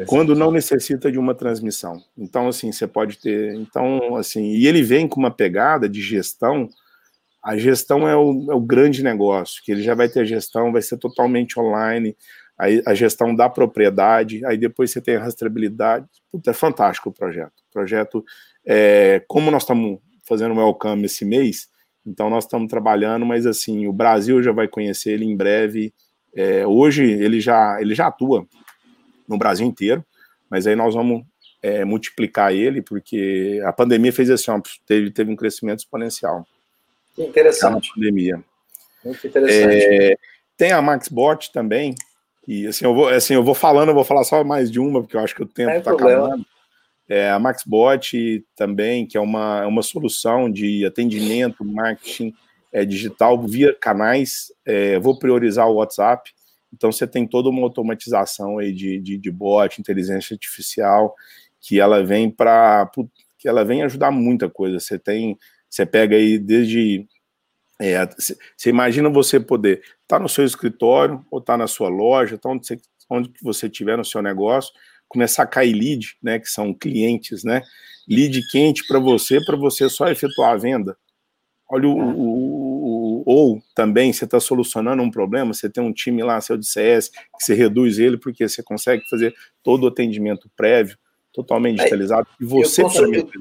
Quando 0.05 0.35
não 0.35 0.51
necessita 0.51 1.11
de 1.11 1.17
uma 1.17 1.33
transmissão. 1.35 2.01
Então, 2.17 2.47
assim, 2.47 2.71
você 2.71 2.87
pode 2.87 3.17
ter. 3.17 3.53
Então, 3.55 4.15
assim, 4.15 4.51
e 4.51 4.67
ele 4.67 4.81
vem 4.81 5.07
com 5.07 5.19
uma 5.19 5.31
pegada 5.31 5.87
de 5.87 6.01
gestão. 6.01 6.69
A 7.43 7.57
gestão 7.57 8.07
é 8.07 8.15
o, 8.15 8.51
é 8.51 8.55
o 8.55 8.61
grande 8.61 9.03
negócio, 9.03 9.61
que 9.63 9.71
ele 9.71 9.81
já 9.81 9.95
vai 9.95 10.07
ter 10.07 10.25
gestão, 10.25 10.71
vai 10.71 10.81
ser 10.81 10.97
totalmente 10.97 11.59
online, 11.59 12.15
aí 12.57 12.83
a 12.85 12.93
gestão 12.93 13.33
da 13.35 13.49
propriedade, 13.49 14.45
aí 14.45 14.57
depois 14.57 14.91
você 14.91 15.01
tem 15.01 15.15
a 15.15 15.23
rastreabilidade. 15.23 16.05
Puta, 16.31 16.51
é 16.51 16.53
fantástico 16.53 17.09
o 17.09 17.13
projeto. 17.13 17.53
O 17.69 17.73
projeto, 17.73 18.23
é, 18.65 19.23
como 19.27 19.49
nós 19.49 19.63
estamos 19.63 19.99
fazendo 20.23 20.53
o 20.53 20.57
welcome 20.57 21.05
esse 21.05 21.25
mês, 21.25 21.67
então 22.05 22.29
nós 22.29 22.43
estamos 22.43 22.69
trabalhando, 22.69 23.25
mas 23.25 23.45
assim, 23.45 23.87
o 23.87 23.93
Brasil 23.93 24.43
já 24.43 24.51
vai 24.51 24.67
conhecer 24.67 25.13
ele 25.13 25.25
em 25.25 25.35
breve. 25.35 25.93
É, 26.33 26.65
hoje 26.65 27.03
ele 27.03 27.41
já, 27.41 27.81
ele 27.81 27.95
já 27.95 28.07
atua 28.07 28.47
no 29.27 29.37
Brasil 29.37 29.65
inteiro, 29.65 30.05
mas 30.49 30.67
aí 30.67 30.75
nós 30.75 30.93
vamos 30.93 31.23
é, 31.61 31.85
multiplicar 31.85 32.53
ele, 32.53 32.81
porque 32.81 33.61
a 33.65 33.71
pandemia 33.71 34.11
fez 34.11 34.29
assim, 34.29 34.51
ó, 34.51 34.59
teve, 34.85 35.11
teve 35.11 35.31
um 35.31 35.35
crescimento 35.35 35.79
exponencial. 35.79 36.45
Que 37.15 37.23
interessante. 37.23 37.91
A 37.91 37.93
pandemia. 37.93 38.43
Muito 39.03 39.27
interessante. 39.27 39.75
É, 39.75 40.15
tem 40.57 40.71
a 40.71 40.81
MaxBot 40.81 41.51
também, 41.51 41.95
que 42.43 42.67
assim 42.67 42.85
eu, 42.85 42.93
vou, 42.93 43.07
assim, 43.09 43.33
eu 43.33 43.43
vou 43.43 43.53
falando, 43.53 43.89
eu 43.89 43.95
vou 43.95 44.03
falar 44.03 44.23
só 44.23 44.43
mais 44.43 44.71
de 44.71 44.79
uma, 44.79 45.01
porque 45.01 45.15
eu 45.15 45.21
acho 45.21 45.35
que 45.35 45.43
o 45.43 45.47
tempo 45.47 45.71
está 45.71 45.91
acabando. 45.91 46.45
É, 47.07 47.29
a 47.29 47.37
MaxBot 47.37 48.45
também, 48.55 49.05
que 49.05 49.17
é 49.17 49.19
uma, 49.19 49.63
é 49.63 49.65
uma 49.65 49.83
solução 49.83 50.49
de 50.49 50.85
atendimento, 50.85 51.65
marketing 51.65 52.33
é, 52.71 52.85
digital 52.85 53.41
via 53.45 53.73
canais. 53.73 54.51
É, 54.65 54.97
vou 54.97 55.19
priorizar 55.19 55.67
o 55.67 55.75
WhatsApp. 55.75 56.31
Então 56.73 56.91
você 56.91 57.05
tem 57.05 57.27
toda 57.27 57.49
uma 57.49 57.63
automatização 57.63 58.57
aí 58.57 58.71
de, 58.71 58.99
de, 58.99 59.17
de 59.17 59.31
bot, 59.31 59.79
inteligência 59.79 60.33
artificial, 60.33 61.15
que 61.59 61.79
ela 61.79 62.03
vem 62.03 62.29
para 62.29 62.89
que 63.37 63.47
ela 63.47 63.65
vem 63.65 63.81
ajudar 63.83 64.11
muita 64.11 64.49
coisa. 64.49 64.79
Você 64.79 64.99
tem, 64.99 65.37
você 65.69 65.85
pega 65.85 66.15
aí 66.15 66.37
desde 66.37 67.07
é, 67.79 68.05
você 68.05 68.69
imagina 68.69 69.09
você 69.09 69.39
poder 69.39 69.79
estar 69.79 70.17
tá 70.17 70.19
no 70.19 70.29
seu 70.29 70.45
escritório 70.45 71.25
ou 71.31 71.39
estar 71.39 71.53
tá 71.53 71.57
na 71.57 71.67
sua 71.67 71.89
loja, 71.89 72.37
tá 72.37 72.47
onde 72.49 72.79
onde 73.11 73.33
você 73.41 73.65
estiver 73.65 73.97
no 73.97 74.05
seu 74.05 74.21
negócio, 74.21 74.71
começar 75.07 75.43
a 75.43 75.47
cair 75.47 75.73
lead, 75.73 76.15
né, 76.23 76.39
que 76.39 76.47
são 76.47 76.73
clientes, 76.73 77.43
né, 77.43 77.61
lead 78.07 78.41
quente 78.49 78.87
para 78.87 78.99
você, 78.99 79.43
para 79.43 79.57
você 79.57 79.89
só 79.89 80.07
efetuar 80.07 80.53
a 80.53 80.57
venda. 80.57 80.97
Olha 81.69 81.87
o, 81.87 81.91
o, 81.91 82.70
ou 83.25 83.61
também 83.75 84.11
você 84.11 84.25
está 84.25 84.39
solucionando 84.39 85.01
um 85.01 85.11
problema, 85.11 85.53
você 85.53 85.69
tem 85.69 85.83
um 85.83 85.93
time 85.93 86.23
lá, 86.23 86.39
seu 86.41 86.57
de 86.57 86.67
CS, 86.67 87.09
que 87.09 87.43
você 87.43 87.53
reduz 87.53 87.99
ele, 87.99 88.17
porque 88.17 88.47
você 88.47 88.61
consegue 88.63 89.07
fazer 89.09 89.33
todo 89.63 89.83
o 89.83 89.87
atendimento 89.87 90.49
prévio, 90.55 90.97
totalmente 91.33 91.77
digitalizado, 91.77 92.27
e 92.39 92.45
você 92.45 92.81
e 92.81 92.85
o, 92.85 92.87
consumidor, 92.87 93.31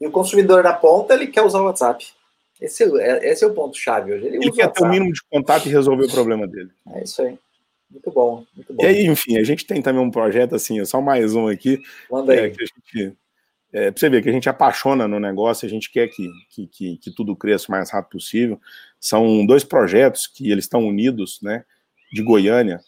e 0.00 0.06
o 0.06 0.10
consumidor 0.10 0.62
da 0.62 0.72
ponta, 0.72 1.14
ele 1.14 1.26
quer 1.26 1.42
usar 1.42 1.60
o 1.60 1.64
WhatsApp. 1.64 2.06
Esse 2.60 2.84
é, 3.00 3.30
esse 3.30 3.44
é 3.44 3.46
o 3.46 3.54
ponto-chave 3.54 4.12
hoje. 4.12 4.26
Ele, 4.26 4.36
ele 4.36 4.52
quer 4.52 4.72
ter 4.72 4.82
o 4.82 4.88
mínimo 4.88 5.12
de 5.12 5.20
contato 5.30 5.66
e 5.66 5.70
resolver 5.70 6.06
o 6.06 6.10
problema 6.10 6.46
dele. 6.46 6.70
É 6.94 7.04
isso 7.04 7.20
aí. 7.22 7.38
Muito 7.90 8.10
bom, 8.10 8.44
muito 8.54 8.72
bom. 8.72 8.82
E 8.82 8.86
aí, 8.86 9.06
enfim, 9.06 9.38
a 9.38 9.44
gente 9.44 9.66
tem 9.66 9.80
também 9.80 10.02
um 10.02 10.10
projeto 10.10 10.54
assim, 10.54 10.82
só 10.84 11.00
mais 11.00 11.34
um 11.34 11.48
aqui. 11.48 11.82
Manda 12.10 12.32
aí. 12.32 12.38
É, 12.38 12.50
que 12.50 12.62
a 12.62 12.66
gente 12.66 13.16
É, 13.72 13.90
pra 13.90 13.98
você 13.98 14.08
ver 14.08 14.22
que 14.22 14.28
a 14.28 14.32
gente 14.32 14.48
apaixona 14.48 15.06
no 15.06 15.20
negócio, 15.20 15.66
a 15.66 15.68
gente 15.68 15.90
quer 15.90 16.08
que, 16.08 16.28
que, 16.48 16.66
que, 16.66 16.96
que 16.98 17.10
tudo 17.10 17.36
cresça 17.36 17.66
o 17.68 17.72
mais 17.72 17.90
rápido 17.90 18.12
possível. 18.12 18.60
São 19.00 19.44
dois 19.44 19.64
projetos 19.64 20.26
que 20.26 20.50
eles 20.50 20.64
estão 20.64 20.86
unidos, 20.86 21.40
né? 21.42 21.64
De 22.12 22.22
Goiânia. 22.22 22.80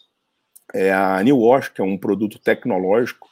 É 0.73 0.93
a 0.93 1.21
New 1.23 1.39
Wash, 1.39 1.69
que 1.69 1.81
é 1.81 1.83
um 1.83 1.97
produto 1.97 2.39
tecnológico, 2.39 3.29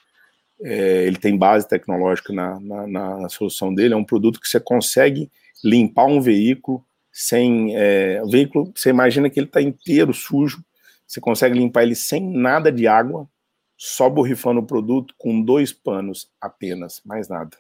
é, 0.62 1.06
ele 1.06 1.18
tem 1.18 1.38
base 1.38 1.68
tecnológica 1.68 2.34
na, 2.34 2.60
na, 2.60 2.88
na, 2.88 3.30
solução 3.30 3.74
dele, 3.74 3.94
é 3.94 3.98
um 3.98 4.04
produto 4.04 4.40
que 4.40 4.48
você 4.48 4.60
consegue 4.60 5.32
limpar 5.64 6.06
um 6.06 6.20
veículo 6.20 6.84
sem. 7.12 7.76
É, 7.76 8.22
o 8.24 8.30
veículo, 8.30 8.72
você 8.76 8.90
imagina 8.90 9.30
que 9.30 9.40
ele 9.40 9.48
está 9.48 9.62
inteiro 9.62 10.14
sujo, 10.14 10.64
você 11.06 11.22
consegue 11.22 11.58
limpar 11.58 11.84
ele 11.84 11.96
sem 11.96 12.22
nada 12.22 12.72
de 12.72 12.88
água, 12.88 13.30
só 13.78 14.10
borrifando 14.10 14.60
o 14.60 14.66
produto 14.66 15.14
com 15.18 15.42
dois 15.42 15.72
panos 15.72 16.30
apenas, 16.42 17.02
mais 17.06 17.30
nada. 17.30 17.56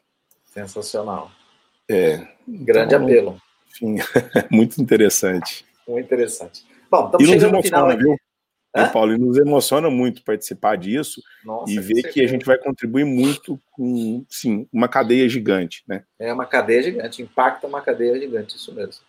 Sensacional. 0.47 1.31
É. 1.87 2.27
Grande 2.47 2.95
então, 2.95 3.05
apelo. 3.05 3.41
Enfim, 3.69 3.97
muito 4.49 4.81
interessante. 4.81 5.65
Muito 5.87 6.05
interessante. 6.05 6.65
Bom, 6.89 7.05
estamos 7.05 7.27
chegando 7.27 7.53
no 7.53 7.63
final. 7.63 7.97
Viu? 7.97 8.17
Né, 8.75 8.89
Paulo? 8.89 9.13
E 9.13 9.17
nos 9.17 9.37
emociona 9.37 9.89
muito 9.89 10.23
participar 10.23 10.77
disso 10.77 11.21
Nossa, 11.43 11.71
e 11.71 11.79
ver 11.79 12.03
que 12.11 12.21
a 12.21 12.27
gente 12.27 12.45
vai 12.45 12.57
contribuir 12.57 13.05
muito 13.05 13.59
com, 13.71 14.25
sim, 14.29 14.67
uma 14.71 14.87
cadeia 14.87 15.27
gigante, 15.29 15.83
né? 15.87 16.03
É 16.19 16.33
uma 16.33 16.45
cadeia 16.45 16.83
gigante, 16.83 17.21
impacta 17.21 17.67
uma 17.67 17.81
cadeia 17.81 18.19
gigante, 18.19 18.55
isso 18.55 18.73
mesmo. 18.73 19.03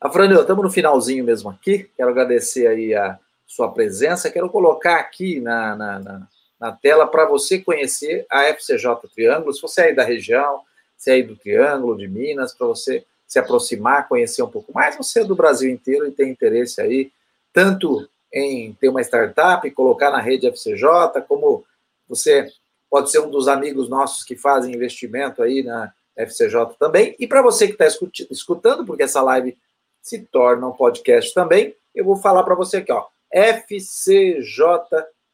Afranio, 0.00 0.40
estamos 0.40 0.64
no 0.64 0.70
finalzinho 0.70 1.24
mesmo 1.24 1.48
aqui, 1.48 1.90
quero 1.96 2.10
agradecer 2.10 2.66
aí 2.66 2.94
a 2.94 3.18
sua 3.46 3.72
presença, 3.72 4.30
quero 4.30 4.50
colocar 4.50 4.96
aqui 4.96 5.40
na, 5.40 5.76
na, 5.76 5.98
na, 5.98 6.28
na 6.64 6.72
tela 6.72 7.06
para 7.06 7.26
você 7.26 7.58
conhecer 7.58 8.24
a 8.30 8.44
FCJ 8.44 8.96
Triângulo, 9.14 9.52
se 9.52 9.60
você 9.60 9.82
é 9.82 9.84
aí 9.84 9.94
da 9.94 10.02
região, 10.02 10.62
se 10.96 11.10
é 11.10 11.14
aí 11.14 11.22
do 11.22 11.36
Triângulo, 11.36 11.94
de 11.94 12.08
Minas, 12.08 12.54
para 12.54 12.66
você 12.66 13.04
se 13.26 13.38
aproximar, 13.38 14.08
conhecer 14.08 14.42
um 14.42 14.48
pouco 14.48 14.72
mais, 14.72 14.96
você 14.96 15.20
é 15.20 15.24
do 15.24 15.36
Brasil 15.36 15.70
inteiro 15.70 16.06
e 16.06 16.10
tem 16.10 16.30
interesse 16.30 16.80
aí, 16.80 17.12
tanto 17.52 18.08
em 18.32 18.72
ter 18.80 18.88
uma 18.88 19.02
startup, 19.02 19.70
colocar 19.72 20.10
na 20.10 20.18
rede 20.18 20.46
FCJ, 20.46 21.20
como 21.28 21.66
você 22.08 22.50
pode 22.88 23.10
ser 23.10 23.18
um 23.18 23.28
dos 23.28 23.46
amigos 23.46 23.86
nossos 23.90 24.24
que 24.24 24.34
fazem 24.34 24.74
investimento 24.74 25.42
aí 25.42 25.62
na 25.62 25.92
FCJ 26.16 26.76
também. 26.78 27.14
E 27.18 27.26
para 27.26 27.42
você 27.42 27.66
que 27.66 27.74
está 27.74 27.86
escutando, 28.30 28.86
porque 28.86 29.02
essa 29.02 29.20
live 29.20 29.54
se 30.00 30.20
torna 30.20 30.66
um 30.66 30.72
podcast 30.72 31.34
também, 31.34 31.76
eu 31.94 32.06
vou 32.06 32.16
falar 32.16 32.42
para 32.42 32.54
você 32.54 32.78
aqui, 32.78 32.90
ó, 32.90 33.04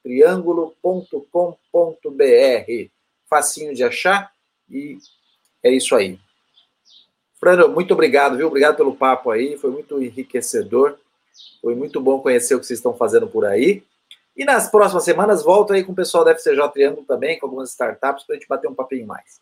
fcjtriangulo.com.br. 0.03 2.90
Facinho 3.28 3.74
de 3.74 3.84
achar 3.84 4.32
e 4.68 4.98
é 5.62 5.70
isso 5.70 5.94
aí. 5.94 6.18
Frano, 7.38 7.68
muito 7.68 7.94
obrigado, 7.94 8.36
viu? 8.36 8.48
Obrigado 8.48 8.76
pelo 8.76 8.94
papo 8.94 9.30
aí, 9.30 9.57
foi 9.57 9.70
muito 9.70 10.03
enriquecedor. 10.03 10.98
Foi 11.62 11.74
muito 11.74 12.01
bom 12.01 12.20
conhecer 12.20 12.55
o 12.55 12.61
que 12.61 12.66
vocês 12.66 12.78
estão 12.78 12.94
fazendo 12.94 13.26
por 13.26 13.46
aí. 13.46 13.82
E 14.36 14.44
nas 14.44 14.70
próximas 14.70 15.05
semanas, 15.05 15.42
volto 15.42 15.72
aí 15.72 15.84
com 15.84 15.92
o 15.92 15.94
pessoal 15.94 16.24
da 16.24 16.34
FCJ 16.34 16.68
Triângulo 16.72 17.07
também, 17.07 17.38
com 17.38 17.46
algumas 17.46 17.70
startups, 17.70 18.24
para 18.24 18.34
a 18.34 18.38
gente 18.38 18.48
bater 18.48 18.68
um 18.68 18.74
papinho 18.74 19.07
mais. 19.07 19.40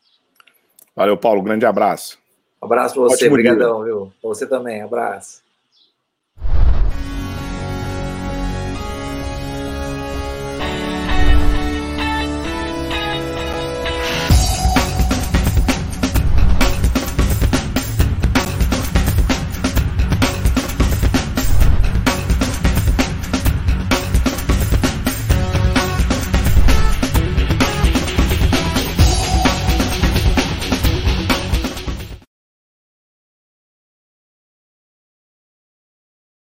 Valeu, 0.95 1.17
Paulo. 1.17 1.43
Grande 1.43 1.67
abraço. 1.67 2.19
Um 2.61 2.67
abraço 2.67 2.95
para 2.95 3.05
você. 3.05 3.29
Obrigadão, 3.29 3.85
viu? 3.85 4.13
Para 4.21 4.29
você 4.29 4.47
também. 4.47 4.83
Abraço. 4.83 5.43